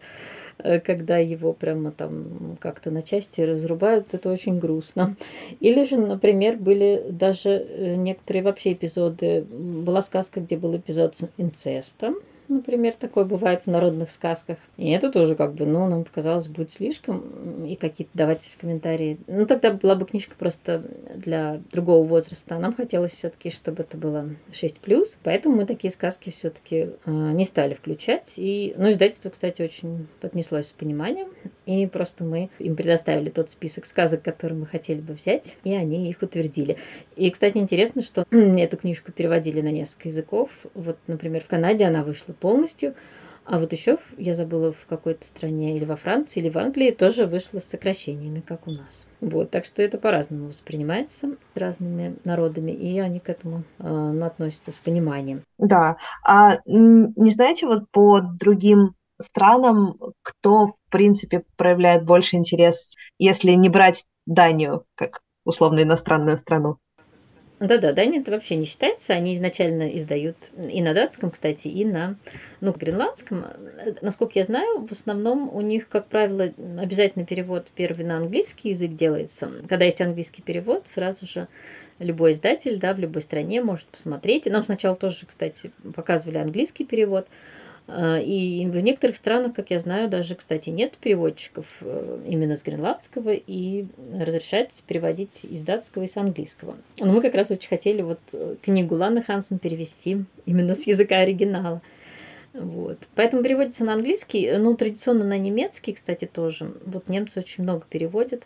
э, 0.59 0.79
когда 0.79 1.17
его 1.17 1.53
прямо 1.53 1.91
там 1.91 2.57
как-то 2.59 2.91
на 2.91 3.01
части 3.01 3.41
разрубают, 3.41 4.13
это 4.13 4.31
очень 4.31 4.59
грустно. 4.59 5.15
Или 5.59 5.83
же, 5.83 5.97
например, 5.97 6.57
были 6.57 7.05
даже 7.09 7.49
э, 7.49 7.95
некоторые 7.95 8.43
вообще 8.43 8.73
эпизоды. 8.73 9.41
Была 9.41 10.01
сказка, 10.01 10.39
где 10.39 10.57
был 10.57 10.75
эпизод 10.75 11.15
с 11.15 11.29
инцестом, 11.37 12.15
например, 12.49 12.93
такое 12.93 13.25
бывает 13.25 13.61
в 13.61 13.67
народных 13.67 14.11
сказках. 14.11 14.57
И 14.77 14.89
это 14.89 15.11
тоже 15.11 15.35
как 15.35 15.53
бы, 15.53 15.65
ну, 15.65 15.87
нам 15.87 16.03
показалось, 16.03 16.47
будет 16.47 16.71
слишком. 16.71 17.65
И 17.65 17.75
какие-то 17.75 18.11
давать 18.15 18.57
комментарии. 18.59 19.17
Ну, 19.27 19.45
тогда 19.45 19.71
была 19.71 19.95
бы 19.95 20.05
книжка 20.05 20.35
просто 20.37 20.83
для 21.15 21.61
другого 21.71 22.07
возраста. 22.07 22.55
А 22.55 22.59
нам 22.59 22.73
хотелось 22.73 23.11
все-таки, 23.11 23.49
чтобы 23.49 23.83
это 23.83 23.97
было 23.97 24.29
6+. 24.51 25.17
Поэтому 25.23 25.57
мы 25.57 25.65
такие 25.65 25.91
сказки 25.91 26.29
все-таки 26.29 26.89
э, 27.05 27.11
не 27.11 27.45
стали 27.45 27.73
включать. 27.73 28.33
И, 28.37 28.73
ну, 28.77 28.89
издательство, 28.89 29.29
кстати, 29.29 29.61
очень 29.61 30.07
поднеслось 30.21 30.67
с 30.67 30.73
пониманием. 30.73 31.27
И 31.65 31.85
просто 31.85 32.23
мы 32.23 32.49
им 32.59 32.75
предоставили 32.75 33.29
тот 33.29 33.49
список 33.49 33.85
сказок, 33.85 34.23
которые 34.23 34.57
мы 34.57 34.65
хотели 34.65 35.01
бы 35.01 35.13
взять, 35.13 35.57
и 35.63 35.73
они 35.73 36.09
их 36.09 36.21
утвердили. 36.21 36.77
И, 37.15 37.29
кстати, 37.29 37.57
интересно, 37.57 38.01
что 38.01 38.25
эту 38.31 38.77
книжку 38.77 39.11
переводили 39.11 39.61
на 39.61 39.71
несколько 39.71 40.07
языков. 40.07 40.49
Вот, 40.73 40.97
например, 41.07 41.43
в 41.43 41.47
Канаде 41.47 41.83
она 41.83 42.03
вышла 42.03 42.33
полностью. 42.39 42.95
А 43.49 43.59
вот 43.59 43.71
еще 43.71 43.97
я 44.17 44.35
забыла 44.35 44.73
в 44.73 44.85
какой-то 44.87 45.25
стране, 45.25 45.77
или 45.77 45.85
во 45.85 45.95
Франции, 45.95 46.41
или 46.41 46.49
в 46.49 46.57
Англии, 46.57 46.91
тоже 46.91 47.25
вышло 47.25 47.59
с 47.59 47.63
сокращениями, 47.63 48.41
как 48.41 48.67
у 48.67 48.71
нас. 48.71 49.07
Вот, 49.21 49.51
так 49.51 49.63
что 49.63 49.81
это 49.81 49.97
по-разному 49.97 50.47
воспринимается 50.47 51.37
разными 51.55 52.17
народами, 52.25 52.71
и 52.71 52.99
они 52.99 53.21
к 53.21 53.29
этому 53.29 53.63
э, 53.79 54.21
относятся 54.21 54.71
с 54.71 54.77
пониманием. 54.77 55.43
Да. 55.57 55.95
А 56.25 56.57
не 56.65 57.31
знаете, 57.31 57.67
вот 57.67 57.89
по 57.89 58.19
другим 58.19 58.95
странам, 59.21 59.97
кто, 60.23 60.67
в 60.67 60.75
принципе, 60.89 61.43
проявляет 61.55 62.03
больше 62.03 62.35
интерес, 62.35 62.95
если 63.17 63.51
не 63.51 63.69
брать 63.69 64.05
Данию 64.25 64.83
как 64.95 65.21
условно 65.45 65.83
иностранную 65.83 66.37
страну? 66.37 66.77
Да-да, 67.59 67.91
Дания 67.91 68.21
это 68.21 68.31
вообще 68.31 68.55
не 68.55 68.65
считается. 68.65 69.13
Они 69.13 69.33
изначально 69.33 69.95
издают 69.97 70.37
и 70.57 70.79
на 70.81 70.93
датском, 70.93 71.31
кстати, 71.31 71.67
и 71.67 71.85
на 71.85 72.15
ну, 72.61 72.71
гренландском. 72.71 73.45
Насколько 74.01 74.33
я 74.39 74.45
знаю, 74.45 74.85
в 74.85 74.91
основном 74.91 75.49
у 75.53 75.61
них, 75.61 75.89
как 75.89 76.07
правило, 76.07 76.51
обязательно 76.79 77.25
перевод 77.25 77.67
первый 77.73 78.05
на 78.05 78.17
английский 78.17 78.69
язык 78.69 78.91
делается. 78.91 79.49
Когда 79.67 79.85
есть 79.85 80.01
английский 80.01 80.43
перевод, 80.43 80.87
сразу 80.87 81.25
же 81.25 81.47
любой 81.97 82.33
издатель 82.33 82.77
да, 82.77 82.93
в 82.93 82.99
любой 82.99 83.23
стране 83.23 83.63
может 83.63 83.87
посмотреть. 83.87 84.45
Нам 84.45 84.63
сначала 84.63 84.95
тоже, 84.95 85.25
кстати, 85.25 85.71
показывали 85.95 86.37
английский 86.37 86.85
перевод. 86.85 87.27
А, 87.87 88.19
и 88.19 88.65
в 88.65 88.75
некоторых 88.77 89.15
странах, 89.15 89.53
как 89.53 89.71
я 89.71 89.79
знаю, 89.79 90.09
даже, 90.09 90.35
кстати, 90.35 90.69
нет 90.69 90.97
переводчиков 90.97 91.65
э, 91.81 92.19
именно 92.27 92.57
с 92.57 92.63
гренландского, 92.63 93.33
и 93.33 93.85
разрешается 94.13 94.83
переводить 94.85 95.45
из 95.45 95.63
датского 95.63 96.03
и 96.03 96.07
с 96.07 96.17
английского. 96.17 96.75
Но 96.99 97.13
мы 97.13 97.21
как 97.21 97.33
раз 97.33 97.49
очень 97.49 97.69
хотели 97.69 98.01
вот 98.01 98.19
э, 98.33 98.55
книгу 98.61 98.95
Ланы 98.95 99.23
Хансен 99.23 99.57
перевести 99.57 100.25
именно 100.45 100.75
с 100.75 100.85
языка 100.85 101.19
оригинала. 101.19 101.81
Вот. 102.53 102.97
Поэтому 103.15 103.41
переводится 103.41 103.85
на 103.85 103.93
английский, 103.93 104.57
ну, 104.57 104.75
традиционно 104.75 105.23
на 105.23 105.37
немецкий, 105.37 105.93
кстати, 105.93 106.25
тоже. 106.25 106.73
Вот 106.85 107.07
немцы 107.07 107.39
очень 107.39 107.63
много 107.63 107.85
переводят, 107.89 108.43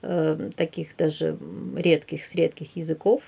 э, 0.00 0.50
таких 0.56 0.96
даже 0.96 1.36
редких, 1.76 2.24
с 2.24 2.34
редких 2.34 2.74
языков. 2.76 3.22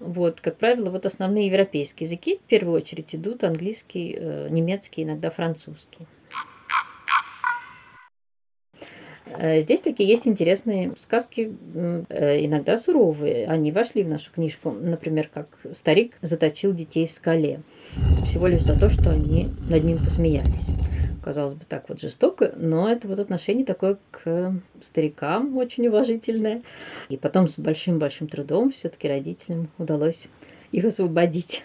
Вот, 0.00 0.40
как 0.40 0.56
правило, 0.56 0.88
вот 0.88 1.04
основные 1.04 1.46
европейские 1.46 2.06
языки 2.06 2.40
в 2.44 2.48
первую 2.48 2.74
очередь 2.74 3.14
идут 3.14 3.44
английский, 3.44 4.16
э, 4.18 4.48
немецкий, 4.50 5.02
иногда 5.02 5.30
французский. 5.30 6.06
Э, 9.26 9.60
здесь 9.60 9.82
такие 9.82 10.08
есть 10.08 10.26
интересные 10.26 10.94
сказки, 10.98 11.54
э, 11.74 12.44
иногда 12.44 12.78
суровые. 12.78 13.46
Они 13.46 13.70
вошли 13.72 14.02
в 14.02 14.08
нашу 14.08 14.32
книжку, 14.32 14.70
например, 14.70 15.28
как 15.32 15.58
старик 15.72 16.14
заточил 16.22 16.72
детей 16.72 17.06
в 17.06 17.12
скале, 17.12 17.60
всего 18.24 18.46
лишь 18.46 18.62
за 18.62 18.78
то, 18.78 18.88
что 18.88 19.10
они 19.10 19.48
над 19.68 19.84
ним 19.84 19.98
посмеялись 19.98 20.68
казалось 21.22 21.54
бы, 21.54 21.64
так 21.68 21.88
вот 21.88 22.00
жестоко, 22.00 22.52
но 22.56 22.90
это 22.90 23.08
вот 23.08 23.18
отношение 23.18 23.64
такое 23.64 23.98
к 24.10 24.54
старикам 24.80 25.56
очень 25.56 25.86
уважительное. 25.88 26.62
И 27.08 27.16
потом 27.16 27.48
с 27.48 27.58
большим-большим 27.58 28.28
трудом 28.28 28.70
все-таки 28.70 29.08
родителям 29.08 29.68
удалось 29.78 30.28
их 30.72 30.84
освободить. 30.84 31.64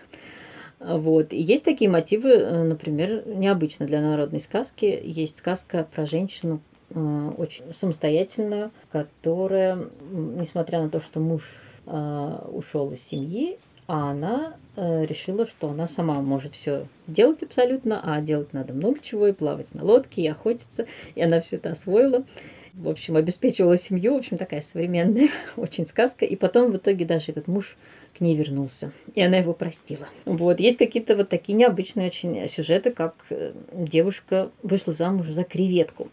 Вот. 0.79 1.33
И 1.33 1.41
есть 1.41 1.65
такие 1.65 1.89
мотивы, 1.89 2.31
э, 2.31 2.63
например, 2.63 3.23
необычно 3.25 3.85
для 3.85 4.01
народной 4.01 4.39
сказки. 4.39 5.01
Есть 5.03 5.37
сказка 5.37 5.87
про 5.93 6.05
женщину, 6.05 6.61
э, 6.89 7.31
очень 7.37 7.63
самостоятельную, 7.73 8.71
которая, 8.91 9.79
несмотря 10.11 10.81
на 10.81 10.89
то, 10.89 10.99
что 10.99 11.19
муж 11.19 11.43
э, 11.85 12.39
ушел 12.51 12.91
из 12.91 13.01
семьи, 13.01 13.57
а 13.87 14.11
она 14.11 14.55
э, 14.75 15.05
решила, 15.05 15.45
что 15.45 15.69
она 15.69 15.87
сама 15.87 16.21
может 16.21 16.55
все 16.55 16.87
делать 17.07 17.43
абсолютно, 17.43 18.01
а 18.03 18.21
делать 18.21 18.53
надо 18.53 18.73
много 18.73 18.99
чего, 19.01 19.27
и 19.27 19.33
плавать 19.33 19.73
на 19.73 19.83
лодке, 19.83 20.23
и 20.23 20.27
охотиться, 20.27 20.87
и 21.13 21.21
она 21.21 21.39
все 21.39 21.57
это 21.57 21.71
освоила. 21.71 22.23
В 22.73 22.89
общем, 22.89 23.15
обеспечивала 23.15 23.77
семью, 23.77 24.15
в 24.15 24.17
общем, 24.17 24.37
такая 24.37 24.59
современная 24.59 25.29
очень 25.55 25.85
сказка. 25.85 26.25
И 26.25 26.35
потом 26.35 26.71
в 26.71 26.77
итоге 26.77 27.05
даже 27.05 27.31
этот 27.31 27.47
муж 27.47 27.77
к 28.17 28.21
ней 28.21 28.35
вернулся, 28.35 28.91
и 29.13 29.21
она 29.21 29.37
его 29.37 29.53
простила. 29.53 30.09
Вот, 30.25 30.59
есть 30.59 30.77
какие-то 30.77 31.15
вот 31.15 31.29
такие 31.29 31.55
необычные 31.55 32.07
очень 32.07 32.47
сюжеты, 32.49 32.91
как 32.91 33.15
э, 33.29 33.53
девушка 33.71 34.51
вышла 34.61 34.93
замуж 34.93 35.27
за 35.27 35.43
креветку. 35.43 36.09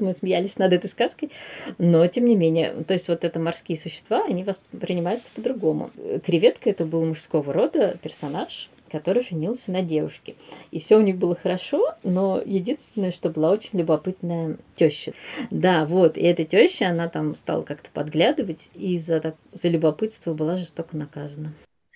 Мы 0.00 0.12
смеялись 0.12 0.58
над 0.58 0.72
этой 0.72 0.88
сказкой, 0.88 1.30
но 1.78 2.06
тем 2.06 2.24
не 2.24 2.36
менее, 2.36 2.72
то 2.86 2.94
есть 2.94 3.08
вот 3.08 3.24
это 3.24 3.40
морские 3.40 3.78
существа, 3.78 4.24
они 4.24 4.44
воспринимаются 4.44 5.30
по-другому. 5.34 5.90
Креветка 6.24 6.70
это 6.70 6.84
был 6.84 7.04
мужского 7.04 7.52
рода 7.52 7.96
персонаж, 8.02 8.68
который 8.90 9.22
женился 9.22 9.70
на 9.70 9.82
девушке. 9.82 10.34
И 10.70 10.80
все 10.80 10.96
у 10.96 11.00
них 11.00 11.16
было 11.16 11.36
хорошо, 11.36 11.94
но 12.02 12.42
единственное, 12.44 13.12
что 13.12 13.30
была 13.30 13.50
очень 13.50 13.78
любопытная 13.78 14.56
теща. 14.74 15.12
Да, 15.50 15.84
вот, 15.86 16.16
и 16.16 16.22
эта 16.22 16.44
теща, 16.44 16.88
она 16.88 17.08
там 17.08 17.34
стала 17.34 17.62
как-то 17.62 17.88
подглядывать, 17.92 18.70
и 18.74 18.98
за, 18.98 19.20
так, 19.20 19.36
за 19.52 19.68
любопытство 19.68 20.34
была 20.34 20.56
жестоко 20.56 20.96
наказана. 20.96 21.52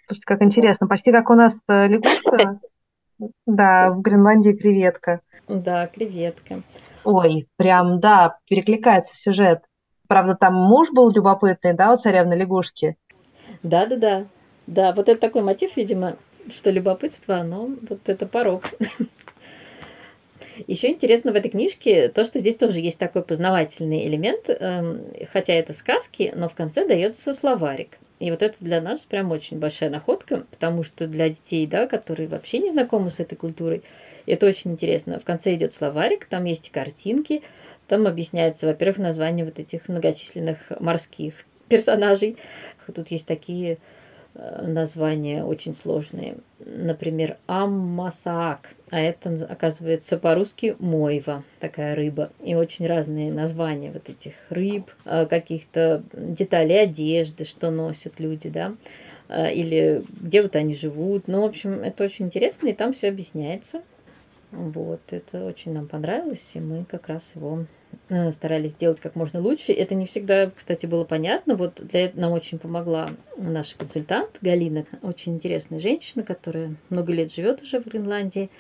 Слушайте, 0.07 0.27
как 0.27 0.43
интересно, 0.43 0.87
почти 0.87 1.11
как 1.11 1.31
у 1.31 1.35
нас 1.35 1.55
э, 1.69 1.89
лягушка 1.89 2.61
Да, 3.47 3.91
в 3.91 4.01
Гренландии 4.01 4.53
креветка. 4.53 5.21
Да, 5.49 5.87
креветка. 5.87 6.63
Ой, 7.05 7.47
прям, 7.57 8.01
да, 8.01 8.39
перекликается 8.49 9.15
сюжет. 9.17 9.63
Правда, 10.09 10.35
там 10.35 10.55
муж 10.55 10.91
был 10.93 11.11
любопытный, 11.11 11.75
да, 11.75 11.93
у 11.93 11.97
царевны 11.97 12.35
лягушки? 12.35 12.97
Да-да-да. 13.63 14.27
Да, 14.67 14.93
вот 14.93 15.09
это 15.09 15.21
такой 15.21 15.43
мотив, 15.43 15.77
видимо, 15.77 16.17
что 16.51 16.71
любопытство, 16.71 17.37
оно 17.37 17.71
вот 17.89 18.09
это 18.09 18.27
порог. 18.27 18.71
Еще 20.67 20.91
интересно 20.91 21.33
в 21.33 21.37
этой 21.37 21.51
книжке 21.51 22.09
то, 22.09 22.25
что 22.25 22.39
здесь 22.39 22.57
тоже 22.57 22.79
есть 22.79 22.99
такой 22.99 23.23
познавательный 23.23 24.07
элемент, 24.07 24.49
эм, 24.49 25.01
хотя 25.33 25.55
это 25.55 25.73
сказки, 25.73 26.33
но 26.35 26.49
в 26.49 26.55
конце 26.55 26.87
дается 26.87 27.35
словарик. 27.35 27.99
И 28.21 28.31
вот 28.31 28.43
это 28.43 28.57
для 28.61 28.81
нас 28.81 29.01
прям 29.01 29.33
очень 29.33 29.59
большая 29.59 29.91
находка, 29.91 30.45
потому 30.51 30.85
что 30.85 31.07
для 31.07 31.29
детей, 31.29 31.67
да, 31.67 31.87
которые 31.87 32.29
вообще 32.29 32.59
не 32.59 32.71
знакомы 32.71 33.11
с 33.11 33.19
этой 33.21 33.35
культурой, 33.35 33.83
это 34.33 34.47
очень 34.47 34.73
интересно. 34.73 35.19
В 35.19 35.25
конце 35.25 35.55
идет 35.55 35.75
словарик, 35.75 36.27
там 36.27 36.45
есть 36.45 36.71
картинки, 36.71 37.43
там 37.87 38.07
объясняется, 38.07 38.67
во-первых, 38.67 38.99
название 38.99 39.45
вот 39.45 39.59
этих 39.59 39.89
многочисленных 39.89 40.59
морских 40.81 41.45
персонажей. 41.69 42.37
Тут 42.95 43.11
есть 43.11 43.27
такие 43.27 43.79
Э, 44.35 44.67
названия 44.67 45.45
очень 45.45 45.75
сложные. 45.75 46.39
Например, 46.59 47.37
аммасаак, 47.47 48.71
а 48.91 49.01
это, 49.01 49.47
оказывается, 49.49 50.19
по-русски 50.19 50.77
мойва, 50.81 51.45
такая 51.61 51.95
рыба. 51.95 52.31
И 52.43 52.55
очень 52.55 52.87
разные 52.87 53.33
названия 53.33 53.93
вот 53.93 54.09
этих 54.09 54.33
рыб, 54.51 54.91
э, 55.05 55.27
каких-то 55.27 56.03
деталей 56.13 56.83
одежды, 56.83 57.45
что 57.45 57.71
носят 57.71 58.19
люди, 58.19 58.49
да, 58.49 58.75
э, 59.29 59.55
или 59.55 60.05
где 60.21 60.43
вот 60.43 60.57
они 60.57 60.75
живут. 60.75 61.29
Ну, 61.29 61.43
в 61.43 61.45
общем, 61.45 61.83
это 61.83 62.03
очень 62.03 62.27
интересно, 62.27 62.69
и 62.69 62.73
там 62.73 62.93
все 62.93 63.09
объясняется. 63.09 63.83
Вот, 64.55 65.01
это 65.11 65.45
очень 65.45 65.73
нам 65.73 65.87
понравилось, 65.87 66.51
и 66.55 66.61
мы 66.61 66.85
как 66.85 67.09
раз 67.09 67.23
его 67.35 67.67
Э, 68.09 68.33
старались 68.33 68.73
сделать 68.73 69.01
как 69.01 69.15
можно 69.15 69.41
лучше. 69.41 69.73
Это 69.73 69.95
не 69.95 70.07
всегда, 70.07 70.51
кстати, 70.51 70.87
было 70.87 71.05
понятно. 71.05 71.55
Вот 71.55 71.75
для 71.77 72.07
этого 72.07 72.21
нам 72.21 72.33
очень 72.33 72.59
помогла 72.59 73.11
наша 73.37 73.79
консультант 73.79 74.39
Галина, 74.41 74.87
очень 75.03 75.35
интересная 75.35 75.81
женщина, 75.81 76.23
которая 76.23 76.75
много 76.91 77.13
лет 77.13 77.33
живет 77.33 77.63
уже 77.63 77.81
в 77.81 77.87
Гренландии. 77.87 78.51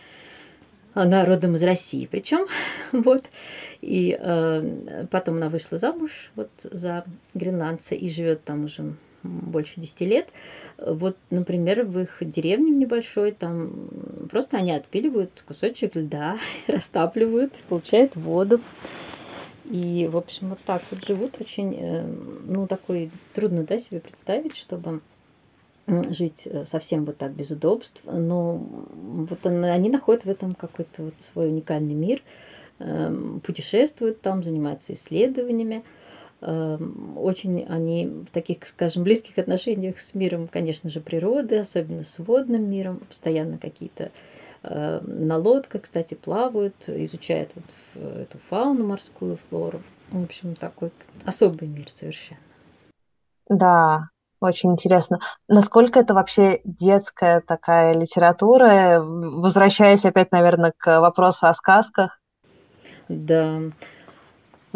Она 0.95 1.25
родом 1.25 1.57
из 1.57 1.63
России, 1.63 2.07
причем 2.11 2.47
вот. 2.93 3.25
И 3.81 4.17
э, 4.19 5.07
потом 5.11 5.37
она 5.37 5.49
вышла 5.49 5.79
замуж 5.79 6.31
вот 6.37 6.51
за 6.63 7.05
гренландца 7.35 7.95
и 7.95 8.09
живет 8.09 8.45
там 8.45 8.65
уже 8.65 8.95
больше 9.25 9.81
10 9.81 10.01
лет. 10.03 10.29
Вот, 10.79 11.17
например, 11.31 11.85
в 11.85 11.99
их 11.99 12.19
деревне 12.21 12.71
небольшой, 12.71 13.33
там 13.33 13.89
просто 14.31 14.59
они 14.59 14.73
отпиливают 14.73 15.43
кусочек 15.47 15.97
льда, 15.97 16.39
растапливают, 16.67 17.63
получают 17.69 18.15
воду. 18.17 18.61
И, 19.65 20.09
в 20.13 20.17
общем, 20.17 20.51
вот 20.51 20.59
так 20.67 20.83
вот 20.91 21.05
живут 21.05 21.41
очень, 21.41 21.75
э, 21.75 22.07
ну, 22.47 22.67
такой 22.67 23.11
трудно, 23.33 23.65
да, 23.65 23.79
себе 23.79 23.99
представить, 23.99 24.57
чтобы 24.57 25.01
жить 25.87 26.47
э, 26.47 26.65
совсем 26.65 27.05
вот 27.05 27.19
так 27.19 27.33
без 27.33 27.51
удобств, 27.51 28.01
но 28.05 28.57
вот 28.57 29.47
они 29.47 29.91
находят 29.91 30.25
в 30.25 30.31
этом 30.31 30.53
какой-то 30.53 31.03
вот 31.03 31.15
свой 31.19 31.49
уникальный 31.49 31.95
мир, 31.95 32.23
эм, 32.79 33.41
путешествуют 33.41 34.21
там, 34.23 34.43
занимаются 34.43 34.95
исследованиями, 34.95 35.85
очень 37.17 37.65
они 37.69 38.07
в 38.07 38.31
таких, 38.31 38.67
скажем, 38.67 39.03
близких 39.03 39.39
отношениях 39.39 39.99
с 39.99 40.15
миром, 40.15 40.47
конечно 40.47 40.91
же, 40.91 41.01
природы, 41.01 41.59
особенно 41.59 42.05
с 42.05 42.19
водным 42.19 42.71
миром, 42.71 43.01
постоянно 43.09 43.59
какие-то 43.59 44.11
Э, 44.65 45.01
на 45.03 45.37
лодках, 45.37 45.83
кстати, 45.83 46.15
плавают, 46.15 46.89
изучают 46.89 47.51
вот 47.55 48.03
эту 48.03 48.39
фауну 48.39 48.87
морскую, 48.87 49.37
флору. 49.37 49.83
В 50.11 50.25
общем, 50.25 50.55
такой 50.55 50.91
особый 51.27 51.69
мир 51.69 51.91
совершенно. 51.91 52.41
Да, 53.49 54.09
очень 54.41 54.73
интересно. 54.73 55.19
Насколько 55.49 56.01
это 56.01 56.15
вообще 56.15 56.63
детская 56.65 57.43
такая 57.43 57.93
литература? 57.95 59.03
Возвращаясь 59.03 60.07
опять, 60.07 60.33
наверное, 60.33 60.73
к 60.77 61.01
вопросу 61.01 61.47
о 61.47 61.55
сказках. 61.55 62.19
Да. 63.09 63.61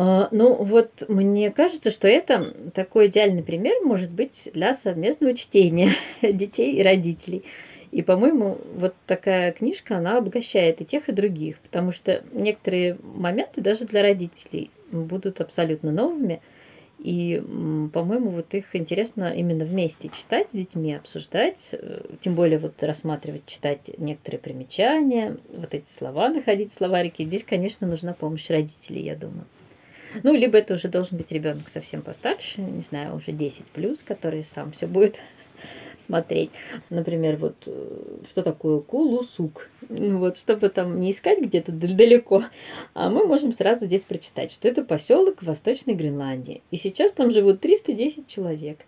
А, 0.00 0.28
ну, 0.30 0.54
вот 0.54 1.08
мне 1.08 1.50
кажется, 1.50 1.90
что 1.90 2.06
это 2.06 2.54
такой 2.72 3.08
идеальный 3.08 3.42
пример 3.42 3.74
может 3.82 4.12
быть 4.12 4.48
для 4.54 4.72
совместного 4.72 5.34
чтения 5.34 5.90
детей 6.22 6.76
и 6.76 6.82
родителей. 6.84 7.44
И, 7.90 8.02
по-моему, 8.02 8.58
вот 8.76 8.94
такая 9.06 9.50
книжка, 9.50 9.96
она 9.96 10.18
обогащает 10.18 10.80
и 10.80 10.84
тех, 10.84 11.08
и 11.08 11.12
других, 11.12 11.58
потому 11.58 11.90
что 11.90 12.22
некоторые 12.32 12.96
моменты 13.02 13.60
даже 13.60 13.86
для 13.86 14.02
родителей 14.02 14.70
будут 14.92 15.40
абсолютно 15.40 15.90
новыми. 15.90 16.40
И, 17.00 17.42
по-моему, 17.92 18.30
вот 18.30 18.54
их 18.54 18.76
интересно 18.76 19.32
именно 19.34 19.64
вместе 19.64 20.10
читать 20.10 20.50
с 20.50 20.54
детьми, 20.54 20.94
обсуждать, 20.94 21.70
э, 21.72 22.02
тем 22.20 22.34
более 22.34 22.58
вот 22.58 22.80
рассматривать, 22.82 23.46
читать 23.46 23.90
некоторые 23.98 24.40
примечания, 24.40 25.36
вот 25.52 25.74
эти 25.74 25.90
слова 25.90 26.28
находить 26.28 26.72
в 26.72 26.76
словарике. 26.76 27.24
Здесь, 27.24 27.42
конечно, 27.42 27.86
нужна 27.86 28.14
помощь 28.14 28.48
родителей, 28.50 29.02
я 29.02 29.16
думаю. 29.16 29.44
Ну, 30.22 30.34
либо 30.34 30.58
это 30.58 30.74
уже 30.74 30.88
должен 30.88 31.16
быть 31.16 31.32
ребенок 31.32 31.68
совсем 31.68 32.02
постарше, 32.02 32.60
не 32.60 32.80
знаю, 32.80 33.16
уже 33.16 33.32
10 33.32 33.64
плюс, 33.66 34.02
который 34.02 34.42
сам 34.42 34.72
все 34.72 34.86
будет 34.86 35.18
смотреть. 35.98 36.50
Например, 36.90 37.36
вот 37.36 37.56
э, 37.66 37.96
что 38.30 38.42
такое 38.42 38.80
кулусук. 38.80 39.68
Ну 39.88 40.18
вот, 40.18 40.36
чтобы 40.36 40.68
там 40.68 41.00
не 41.00 41.10
искать 41.10 41.40
где-то 41.40 41.72
далеко, 41.72 42.44
а 42.94 43.10
мы 43.10 43.26
можем 43.26 43.52
сразу 43.52 43.86
здесь 43.86 44.02
прочитать, 44.02 44.52
что 44.52 44.68
это 44.68 44.82
поселок 44.82 45.42
в 45.42 45.46
Восточной 45.46 45.94
Гренландии. 45.94 46.62
И 46.70 46.76
сейчас 46.76 47.12
там 47.12 47.30
живут 47.30 47.60
310 47.60 48.26
человек. 48.28 48.78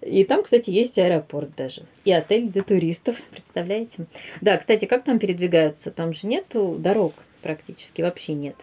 И 0.00 0.24
там, 0.24 0.42
кстати, 0.42 0.70
есть 0.70 0.98
аэропорт 0.98 1.50
даже. 1.56 1.82
И 2.04 2.12
отель 2.12 2.48
для 2.48 2.62
туристов, 2.62 3.20
представляете? 3.30 4.06
Да, 4.40 4.56
кстати, 4.56 4.86
как 4.86 5.04
там 5.04 5.18
передвигаются? 5.18 5.90
Там 5.90 6.14
же 6.14 6.26
нету 6.26 6.76
дорог 6.78 7.12
практически, 7.42 8.00
вообще 8.02 8.32
нет 8.32 8.56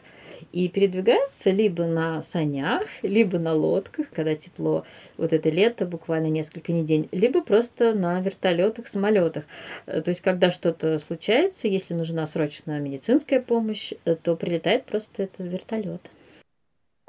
и 0.51 0.67
передвигаются 0.69 1.51
либо 1.51 1.85
на 1.85 2.21
санях, 2.21 2.83
либо 3.01 3.39
на 3.39 3.53
лодках, 3.53 4.09
когда 4.11 4.35
тепло, 4.35 4.85
вот 5.17 5.33
это 5.33 5.49
лето, 5.49 5.85
буквально 5.85 6.27
несколько 6.27 6.71
недель, 6.71 7.07
либо 7.11 7.41
просто 7.41 7.93
на 7.93 8.19
вертолетах, 8.21 8.87
самолетах. 8.87 9.45
Э, 9.85 10.01
то 10.01 10.09
есть, 10.09 10.21
когда 10.21 10.51
что-то 10.51 10.99
случается, 10.99 11.67
если 11.67 11.93
нужна 11.93 12.27
срочная 12.27 12.79
медицинская 12.79 13.41
помощь, 13.41 13.93
э, 14.05 14.15
то 14.15 14.35
прилетает 14.35 14.85
просто 14.85 15.23
этот 15.23 15.45
вертолет. 15.47 16.01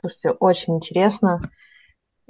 Слушайте, 0.01 0.31
очень 0.31 0.77
интересно. 0.77 1.41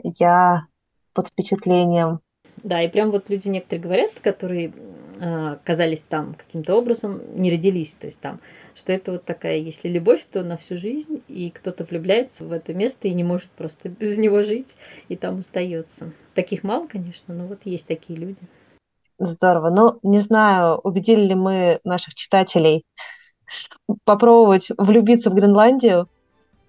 Я 0.03 0.67
под 1.13 1.29
впечатлением. 1.29 2.21
Да, 2.63 2.83
и 2.83 2.89
прям 2.89 3.11
вот 3.11 3.29
люди 3.29 3.49
некоторые 3.49 3.83
говорят, 3.83 4.11
которые 4.21 4.73
оказались 5.21 6.01
там 6.01 6.35
каким-то 6.35 6.77
образом, 6.77 7.21
не 7.35 7.51
родились, 7.51 7.93
то 7.93 8.07
есть 8.07 8.21
там 8.21 8.41
что 8.79 8.93
это 8.93 9.13
вот 9.13 9.25
такая, 9.25 9.57
если 9.57 9.89
любовь, 9.89 10.25
то 10.31 10.45
на 10.45 10.57
всю 10.57 10.79
жизнь, 10.79 11.21
и 11.27 11.51
кто-то 11.51 11.83
влюбляется 11.85 12.45
в 12.45 12.53
это 12.53 12.73
место 12.73 13.09
и 13.09 13.15
не 13.15 13.25
может 13.25 13.51
просто 13.51 13.89
без 13.89 14.17
него 14.19 14.43
жить, 14.43 14.77
и 15.09 15.17
там 15.17 15.39
остается. 15.39 16.13
Таких 16.35 16.63
мало, 16.63 16.87
конечно, 16.87 17.35
но 17.35 17.47
вот 17.47 17.61
есть 17.65 17.89
такие 17.89 18.19
люди. 18.19 18.41
Здорово. 19.19 19.71
Ну, 19.71 19.99
не 20.05 20.21
знаю, 20.21 20.79
убедили 20.79 21.23
ли 21.23 21.35
мы 21.35 21.81
наших 21.83 22.15
читателей 22.15 22.85
попробовать 24.05 24.71
влюбиться 24.79 25.31
в 25.31 25.35
Гренландию, 25.35 26.09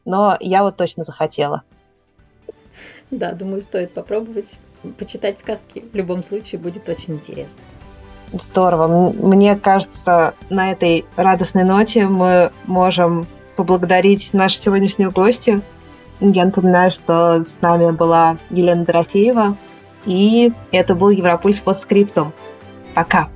но 0.04 0.36
я 0.40 0.64
вот 0.64 0.78
точно 0.78 1.04
захотела. 1.04 1.62
Да, 3.12 3.34
думаю, 3.34 3.62
стоит 3.62 3.94
попробовать. 3.94 4.60
Почитать 4.98 5.38
сказки 5.38 5.84
в 5.92 5.96
любом 5.96 6.24
случае 6.24 6.60
будет 6.60 6.88
очень 6.90 7.16
интересно. 7.16 7.62
Здорово. 8.32 9.12
Мне 9.14 9.56
кажется, 9.56 10.34
на 10.50 10.72
этой 10.72 11.06
радостной 11.16 11.64
ноте 11.64 12.08
мы 12.08 12.52
можем 12.66 13.26
поблагодарить 13.56 14.34
нашу 14.34 14.60
сегодняшнюю 14.60 15.12
гостью. 15.12 15.62
Я 16.20 16.46
напоминаю, 16.46 16.92
что 16.92 17.44
с 17.44 17.58
нами 17.62 17.92
была 17.92 18.38
Елена 18.50 18.86
Дорофеева, 18.86 19.58
и 20.06 20.54
это 20.72 20.96
был 20.96 21.10
Европульс 21.10 21.58
по 21.58 21.74
скрипту. 21.74 22.32
Пока! 22.94 23.30